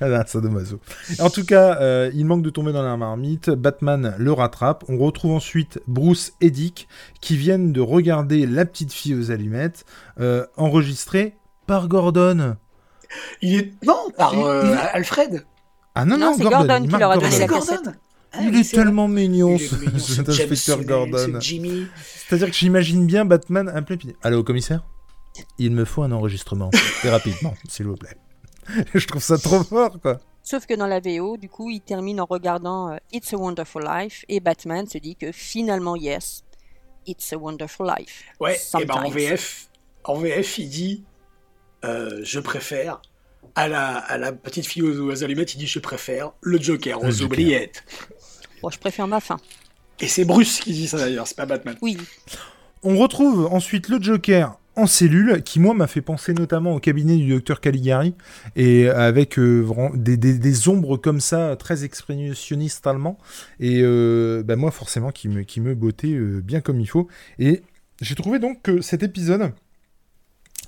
[0.00, 0.80] Ah là, sadomaso.
[1.20, 3.50] En tout cas, euh, il manque de tomber dans la marmite.
[3.50, 4.84] Batman le rattrape.
[4.88, 6.88] On retrouve ensuite Bruce et Dick
[7.20, 9.84] qui viennent de regarder la petite fille aux allumettes,
[10.20, 11.36] euh, enregistrée
[11.66, 12.56] par Gordon.
[13.40, 13.72] Il est.
[13.84, 15.44] Non, par Il- euh, il- Alfred.
[15.94, 16.82] Ah non, Non, non, c'est Gordon.
[16.82, 17.54] Qui leur a donné Gordon.
[17.54, 17.94] la cassette.
[18.36, 21.38] Ah, Il est tellement mignon, ce- inspecteur Gordon.
[21.40, 24.84] C'est-à-dire que j'imagine bien Batman appeler puis Allô, commissaire?
[25.58, 26.70] Il me faut un enregistrement,
[27.00, 28.16] très rapidement, s'il vous plaît.
[28.94, 30.20] Je trouve ça trop fort, quoi.
[30.42, 33.82] Sauf que dans la VO, du coup, il termine en regardant euh, It's a Wonderful
[33.82, 36.44] Life et Batman se dit que finalement, yes,
[37.06, 38.24] It's a Wonderful Life.
[38.40, 39.68] Ouais, et ben en VF,
[40.04, 41.04] en VF, il dit
[41.84, 43.00] euh, Je préfère.
[43.56, 47.00] À la, à la petite fille aux, aux, allumettes, il dit Je préfère le Joker
[47.02, 47.84] aux oubliettes.
[48.64, 49.36] Bon, je préfère ma fin.
[50.00, 51.76] Et c'est Bruce qui dit ça d'ailleurs, c'est pas Batman.
[51.82, 51.98] Oui.
[52.82, 57.18] On retrouve ensuite le Joker en cellule, qui moi m'a fait penser notamment au cabinet
[57.18, 58.14] du docteur Caligari,
[58.56, 63.18] et avec euh, des, des, des, ombres comme ça, très expressionnistes allemand,
[63.60, 67.06] et euh, bah moi forcément qui me, qui me bottait euh, bien comme il faut.
[67.38, 67.60] Et
[68.00, 69.52] j'ai trouvé donc que cet épisode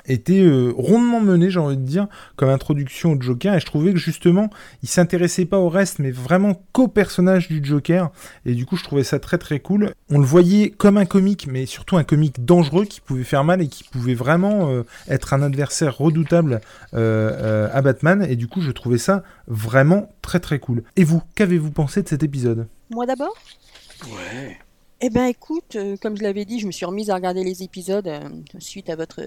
[0.06, 3.92] était euh, rondement mené, j'ai envie de dire, comme introduction au Joker, et je trouvais
[3.92, 4.50] que justement,
[4.82, 8.10] il s'intéressait pas au reste, mais vraiment qu'au personnage du Joker,
[8.44, 9.92] et du coup, je trouvais ça très très cool.
[10.10, 13.62] On le voyait comme un comique, mais surtout un comique dangereux qui pouvait faire mal
[13.62, 16.60] et qui pouvait vraiment euh, être un adversaire redoutable
[16.94, 20.82] euh, à Batman, et du coup, je trouvais ça vraiment très très cool.
[20.96, 22.68] Et vous, qu'avez-vous pensé de cet épisode?
[22.90, 23.34] Moi d'abord?
[24.04, 24.58] Ouais.
[25.00, 28.10] Eh ben écoute, comme je l'avais dit, je me suis remise à regarder les épisodes
[28.58, 29.20] suite à votre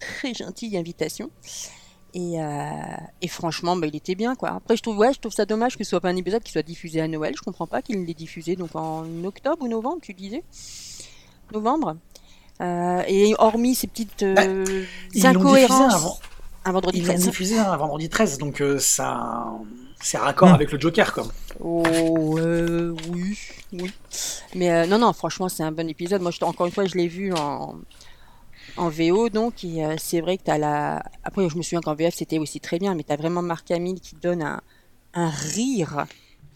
[0.00, 1.30] très gentille invitation.
[2.12, 2.70] Et, euh,
[3.22, 4.50] et franchement, bah, il était bien quoi.
[4.50, 6.52] Après, je trouve, ouais, je trouve ça dommage que ce soit pas un épisode qui
[6.52, 7.34] soit diffusé à Noël.
[7.36, 10.42] Je comprends pas qu'il l'ait diffusé donc en octobre ou novembre, tu disais?
[11.52, 11.96] Novembre.
[12.60, 14.34] Euh, et hormis ces petites euh,
[15.14, 15.94] bah, incohérences.
[15.94, 16.18] Avant...
[16.62, 17.20] Un vendredi ils 13.
[17.24, 19.46] l'ont diffusé un vendredi 13, donc euh, ça.
[20.02, 20.54] C'est raccord mmh.
[20.54, 21.26] avec le Joker, quoi.
[21.60, 21.82] Oh,
[23.10, 23.38] oui,
[23.72, 23.90] oui.
[24.54, 26.22] Mais non, non, franchement, c'est un bon épisode.
[26.22, 27.76] Moi, je, encore une fois, je l'ai vu en,
[28.76, 31.80] en VO donc et euh, c'est vrai que tu as la après je me souviens
[31.80, 34.60] qu'en VF c'était aussi très bien mais tu as vraiment Marc Hamill qui donne un,
[35.14, 36.06] un rire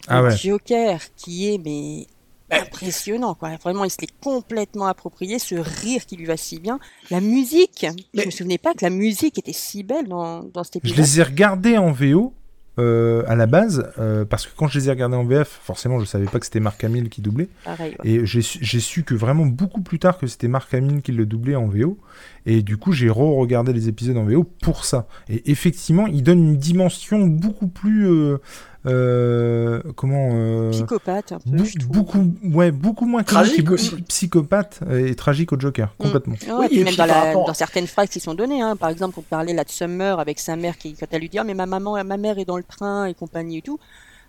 [0.07, 0.35] ah ouais.
[0.35, 2.07] Joker qui est mais
[2.51, 3.55] impressionnant quoi.
[3.57, 6.79] Vraiment il se l'est complètement approprié ce rire qui lui va si bien.
[7.09, 8.21] La musique mais...
[8.21, 11.01] je me souvenais pas que la musique était si belle dans, dans cet épisode je
[11.01, 12.33] les ai regardés en VO
[12.77, 15.99] euh, à la base, euh, parce que quand je les ai regardés en VF, forcément,
[15.99, 17.47] je savais pas que c'était Marc Hamill qui doublait.
[17.63, 18.09] Pareil, ouais.
[18.09, 21.55] Et j'ai su que vraiment beaucoup plus tard que c'était Marc Hamill qui le doublait
[21.55, 21.97] en VO.
[22.45, 25.07] Et du coup, j'ai re-regardé les épisodes en VO pour ça.
[25.29, 28.07] Et effectivement, il donne une dimension beaucoup plus.
[28.07, 28.37] Euh,
[28.85, 33.95] euh, comment euh, psychopathe un peu, bou beaucoup ouais beaucoup moins tragique aussi.
[34.03, 36.03] psychopathe et tragique au Joker mmh.
[36.03, 36.35] complètement.
[36.47, 38.75] Ouais, oui, et même dans, la, dans, certaines phrases qui sont données hein.
[38.75, 41.39] par exemple on parlait là de Summer avec sa mère qui quand elle lui dit
[41.39, 43.79] ah, mais ma maman ma mère est dans le train et compagnie et tout.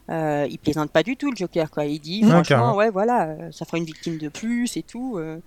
[0.08, 1.84] Euh, il plaisante pas du tout le Joker quoi.
[1.84, 5.38] Il dit franchement ouais voilà ça fera une victime de plus et tout euh.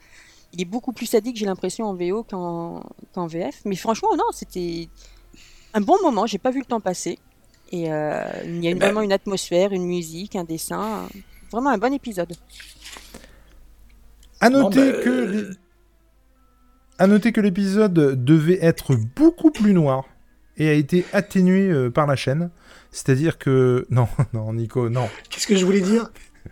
[0.54, 2.84] il est beaucoup plus sadique j'ai l'impression en VO qu'en
[3.14, 4.90] qu'en VF mais franchement non c'était
[5.74, 7.18] un bon moment j'ai pas vu le temps passer
[7.72, 11.08] et euh, il y a une, Ben- vraiment une atmosphère, une musique, un dessin.
[11.52, 12.34] Vraiment un bon épisode.
[14.42, 15.52] à noter Non, bah, que euh,
[16.98, 20.06] à noter que l'épisode devait être beaucoup plus noir
[20.58, 22.50] et a été atténué euh, par la chaîne
[22.92, 26.12] c'est-à-dire que non non Nico non Qu'est-ce que je voulais dire?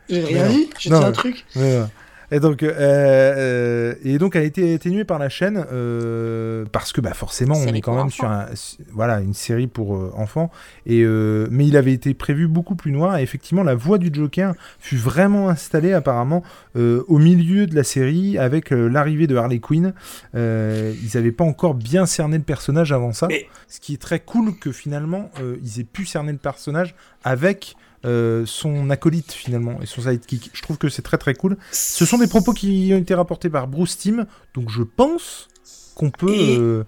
[0.09, 1.83] J'ai rien dit J'ai dit un truc ouais.
[2.29, 6.91] Et donc, euh, euh, et donc, elle a été atténuée par la chaîne euh, parce
[6.91, 8.09] que, bah, forcément, on est quand même enfants.
[8.09, 8.45] sur un,
[8.91, 10.51] voilà, une série pour euh, enfants.
[10.85, 13.17] Et euh, mais il avait été prévu beaucoup plus noir.
[13.17, 16.43] Et effectivement, la voix du Joker fut vraiment installée apparemment
[16.75, 19.93] euh, au milieu de la série avec euh, l'arrivée de Harley Quinn.
[20.35, 23.27] Euh, ils n'avaient pas encore bien cerné le personnage avant ça.
[23.27, 26.93] Mais- Ce qui est très cool que finalement, euh, ils aient pu cerner le personnage
[27.23, 27.75] avec.
[28.07, 30.49] Euh, son acolyte finalement et son sidekick.
[30.53, 31.57] Je trouve que c'est très très cool.
[31.71, 35.47] Ce sont des propos qui ont été rapportés par Bruce Timm, donc je pense
[35.93, 36.83] qu'on peut Et- euh,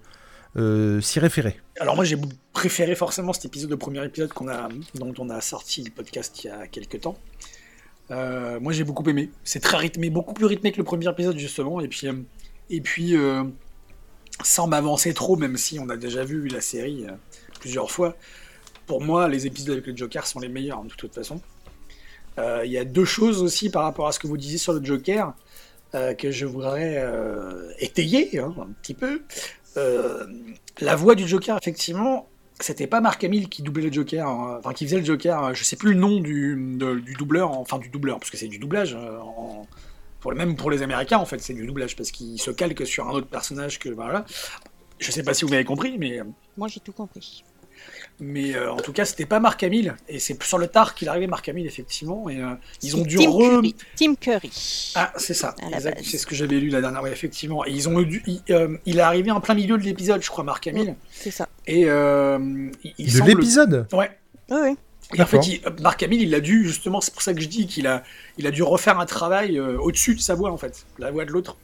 [0.58, 1.60] euh, s'y référer.
[1.80, 2.18] Alors moi j'ai
[2.54, 6.44] préféré forcément cet épisode, le premier épisode qu'on a, dont on a sorti le podcast
[6.44, 7.18] il y a quelques temps.
[8.10, 9.30] Moi j'ai beaucoup aimé.
[9.44, 11.80] C'est très rythmé, beaucoup plus rythmé que le premier épisode justement.
[11.82, 12.08] Et puis,
[12.70, 13.16] et puis
[14.44, 17.06] sans m'avancer trop, même si on a déjà vu la série
[17.60, 18.16] plusieurs fois.
[18.90, 21.40] Pour moi, les épisodes avec le Joker sont les meilleurs de toute façon.
[22.40, 24.74] Euh, Il y a deux choses aussi par rapport à ce que vous disiez sur
[24.74, 25.34] le Joker
[25.94, 29.22] euh, que je voudrais euh, étayer hein, un petit peu.
[30.82, 32.28] La voix du Joker, effectivement,
[32.60, 35.38] c'était pas Marc Hamill qui doublait le Joker, hein, enfin qui faisait le Joker.
[35.44, 36.56] hein, Je sais plus le nom du,
[37.06, 38.96] du doubleur, enfin du doubleur, parce que c'est du doublage.
[38.96, 39.68] euh, en-
[40.36, 43.12] même pour les Américains, en fait, c'est du doublage parce qu'il se calque sur un
[43.12, 44.26] autre personnage que voilà.
[45.00, 46.20] Je sais pas si vous m'avez compris, mais
[46.58, 47.44] Moi, j'ai tout compris.
[48.20, 51.08] Mais euh, en tout cas, c'était pas Marc Hamill et c'est sur le tard qu'il
[51.10, 52.50] arrivait Marc Hamill effectivement et euh,
[52.82, 53.38] ils ont dû Tim re...
[53.40, 53.76] Curry.
[53.96, 54.92] Tim Curry.
[54.96, 55.56] Ah, c'est ça,
[56.04, 57.66] c'est ce que j'avais lu la dernière fois, effectivement.
[57.66, 60.30] Et ils ont dû, il, euh, il est arrivé en plein milieu de l'épisode, je
[60.30, 60.96] crois, Marc Hamill.
[61.12, 61.48] C'est ça.
[61.68, 63.88] Et euh, il, il de semble- l'épisode?
[63.94, 64.12] Ouais.
[64.50, 64.76] Oui, oui.
[65.16, 67.48] Et en fait, il- Marc Hamill, il a dû, justement, c'est pour ça que je
[67.48, 68.04] dis qu'il a,
[68.38, 71.26] il a dû refaire un travail euh, au-dessus de sa voix, en fait, la voix
[71.26, 71.58] de l'autre.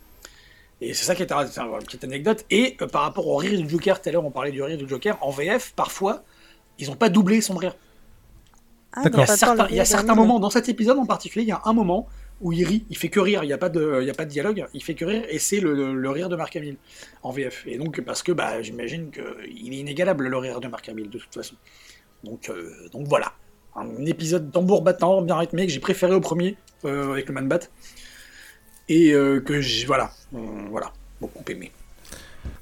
[0.81, 2.43] Et c'est ça qui est une petite anecdote.
[2.49, 4.87] Et par rapport au rire du Joker, tout à l'heure on parlait du rire du
[4.89, 6.23] Joker, en VF, parfois,
[6.79, 7.75] ils n'ont pas doublé son rire.
[8.93, 11.43] Ah, il y a certains, il y a certains moments, dans cet épisode en particulier,
[11.43, 12.07] il y a un moment
[12.41, 14.13] où il rit, il fait que rire, il n'y a, pas de, il y a
[14.13, 16.77] pas de dialogue, il fait que rire, et c'est le, rire de Marc Hamill
[17.23, 17.63] en VF.
[17.67, 21.17] Et donc, parce que bah, j'imagine qu'il est inégalable le rire de Marc Hamill de
[21.17, 21.55] toute façon.
[22.23, 23.33] Donc, euh, donc voilà,
[23.75, 27.47] un épisode tambour battant, bien rythmé, que j'ai préféré au premier, euh, avec le Man
[27.47, 27.69] Bat,
[28.89, 31.71] et euh, que j'ai, voilà, voilà, beaucoup aimé.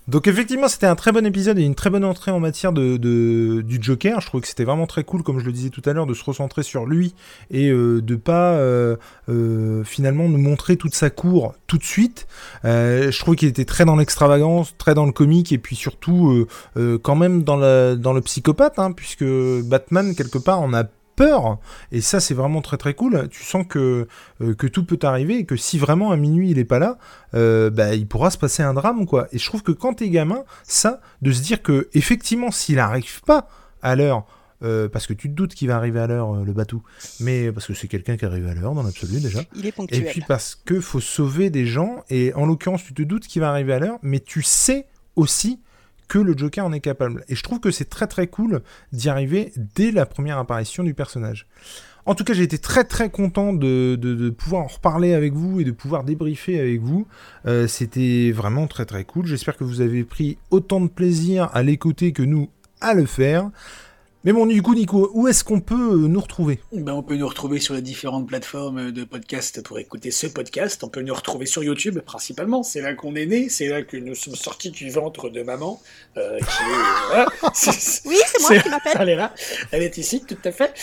[0.09, 2.97] Donc effectivement, c'était un très bon épisode et une très bonne entrée en matière de,
[2.97, 4.19] du Joker.
[4.19, 6.13] Je trouve que c'était vraiment très cool, comme je le disais tout à l'heure, de
[6.13, 7.15] se recentrer sur lui
[7.51, 8.97] et euh, de pas euh,
[9.29, 12.27] euh, finalement nous montrer toute sa cour tout de suite.
[12.63, 17.15] je trouve qu'il était très dans l'extravagance, très dans le comique et puis surtout quand
[17.15, 19.25] même dans le psychopathe, hein, puisque
[19.63, 20.83] Batman quelque part on a
[21.15, 21.59] peur.
[21.91, 23.27] Et ça, c'est vraiment très très cool.
[23.29, 24.07] Tu sens que,
[24.41, 26.97] euh, que tout peut arriver et que si vraiment à minuit il est pas là,
[27.33, 29.27] euh, bah, il pourra se passer un drame, quoi.
[29.31, 33.21] Et je trouve que quand t'es gamin, ça, de se dire que effectivement, s'il arrive
[33.21, 33.47] pas
[33.81, 34.25] à l'heure,
[34.63, 36.83] euh, parce que tu te doutes qu'il va arriver à l'heure, le bateau,
[37.19, 39.41] mais parce que c'est quelqu'un qui arrive à l'heure dans l'absolu déjà.
[39.55, 40.01] Il est ponctuel.
[40.01, 43.41] Et puis parce que faut sauver des gens, et en l'occurrence, tu te doutes qu'il
[43.41, 45.59] va arriver à l'heure, mais tu sais aussi
[46.19, 47.23] le Joker en est capable.
[47.29, 48.61] Et je trouve que c'est très très cool
[48.91, 51.47] d'y arriver dès la première apparition du personnage.
[52.05, 55.63] En tout cas, j'ai été très très content de, pouvoir en reparler avec vous et
[55.63, 57.07] de pouvoir débriefer avec vous.
[57.45, 59.25] Euh, c'était vraiment très très cool.
[59.25, 62.49] J'espère que vous avez pris autant de plaisir à l'écouter que nous
[62.81, 63.49] à le faire.
[64.25, 66.61] Mais bon, du coup, Nico, où est-ce qu'on peut euh, nous retrouver?
[66.71, 70.81] Ben, On peut nous retrouver sur les différentes plateformes de podcast pour écouter ce podcast.
[70.85, 72.63] On peut nous retrouver sur YouTube, principalement.
[72.63, 75.81] C'est là qu'on est né, c'est là que nous sommes sortis du ventre de maman.
[76.15, 76.39] Euh,
[78.05, 78.95] oui, c'est moi qui m'appelle.
[78.97, 79.33] Elle est là,
[79.73, 80.73] elle est ici, tout à fait.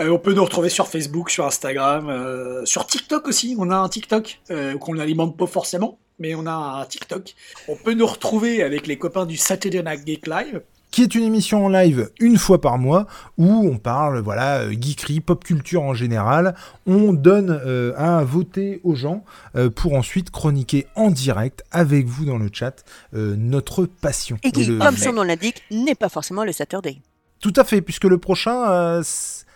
[0.00, 3.54] Euh, on peut nous retrouver sur Facebook, sur Instagram, sur TikTok aussi.
[3.60, 4.40] On a un TikTok
[4.80, 7.36] qu'on n'alimente pas forcément, mais on a un TikTok.
[7.68, 11.24] On peut nous retrouver avec les copains du Saturday Night Geek Live qui est une
[11.24, 15.82] émission en live une fois par mois où on parle voilà euh, geekery, pop culture
[15.82, 16.54] en général.
[16.86, 19.24] On donne euh, à voter aux gens
[19.56, 24.38] euh, pour ensuite chroniquer en direct avec vous dans le chat notre passion.
[24.42, 26.98] Et qui, comme son nom l'indique, n'est pas forcément le Saturday.
[27.40, 29.00] Tout à fait, puisque le prochain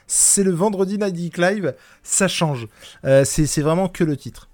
[0.06, 2.68] c'est le vendredi Night Geek Live, ça change.
[3.02, 4.48] c'est vraiment que le titre.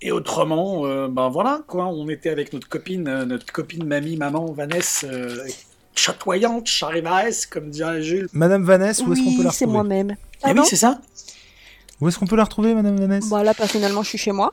[0.00, 5.08] Et autrement, ben voilà, quoi, on était avec notre copine, notre copine mamie, maman, Vanessa,
[5.98, 8.28] chatoyante, charivaise, comme dirait Jules.
[8.32, 10.16] Madame Vanessa, où est-ce qu'on peut la retrouver c'est moi-même.
[10.42, 11.00] Ah, oui, c'est ça
[12.00, 14.52] Où est-ce qu'on peut la retrouver, Madame Vanessa bah, Là, personnellement, je suis chez moi.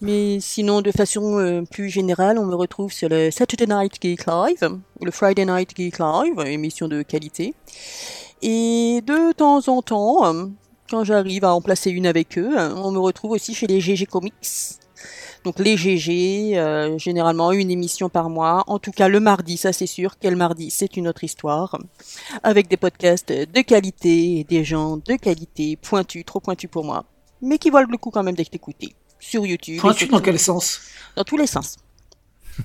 [0.00, 4.26] Mais sinon, de façon euh, plus générale, on me retrouve sur le Saturday Night Geek
[4.26, 7.54] Live, ou le Friday Night Geek Live, émission de qualité.
[8.40, 10.50] Et de temps en temps,
[10.88, 14.06] quand j'arrive à en placer une avec eux, on me retrouve aussi chez les GG
[14.06, 14.78] Comics,
[15.44, 18.64] donc les GG, euh, généralement une émission par mois.
[18.66, 20.16] En tout cas le mardi, ça c'est sûr.
[20.20, 21.78] Quel mardi, c'est une autre histoire.
[22.42, 27.04] Avec des podcasts de qualité, des gens de qualité, pointus, trop pointus pour moi,
[27.40, 29.80] mais qui valent le coup quand même d'être écoutés sur YouTube.
[29.80, 30.80] Pointus dans quel sens?
[31.16, 31.76] Dans tous les sens.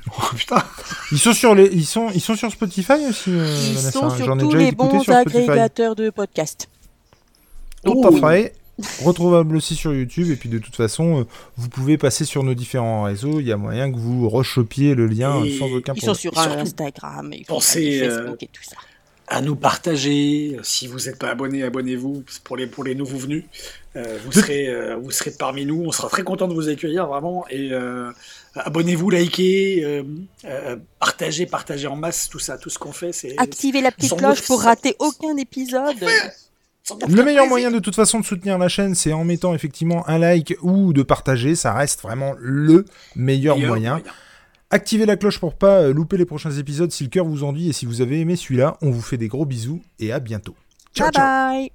[0.07, 0.57] Oh putain
[1.11, 3.29] Ils sont sur les, ils sont, ils sont sur Spotify aussi.
[3.29, 6.67] Euh, ils sont sur tous les bons agrégateurs de podcasts.
[7.85, 8.55] Tout à fait
[9.01, 10.29] retrouvable aussi sur YouTube.
[10.31, 11.23] Et puis de toute façon, euh,
[11.57, 13.39] vous pouvez passer sur nos différents réseaux.
[13.39, 15.95] Il y a moyen que vous rechopiez le lien sans aucun problème.
[15.95, 18.75] Ils sont sur Instagram, et pensez, euh, Facebook et tout ça.
[19.27, 20.57] À nous partager.
[20.63, 23.45] Si vous n'êtes pas abonné, abonnez-vous pour les, pour les nouveaux venus.
[23.95, 25.81] Euh, vous, serez, vous serez parmi nous.
[25.85, 27.45] On sera très content de vous accueillir, vraiment.
[27.49, 27.71] Et
[28.55, 30.03] abonnez-vous, likez,
[30.99, 33.11] partagez, partagez en masse tout ça, tout ce qu'on fait.
[33.37, 36.05] Activez la petite cloche pour rater aucun épisode.
[37.07, 40.17] Le meilleur moyen de toute façon de soutenir la chaîne, c'est en mettant effectivement un
[40.17, 41.55] like ou de partager.
[41.55, 44.01] Ça reste vraiment le meilleur, moyen.
[44.69, 47.69] Activez la cloche pour pas euh, louper les prochains épisodes si le cœur vous envie
[47.69, 48.77] et si vous avez aimé celui-là.
[48.81, 50.55] On vous fait des gros bisous et à bientôt.
[50.95, 51.23] Ciao, ciao.
[51.23, 51.71] bye.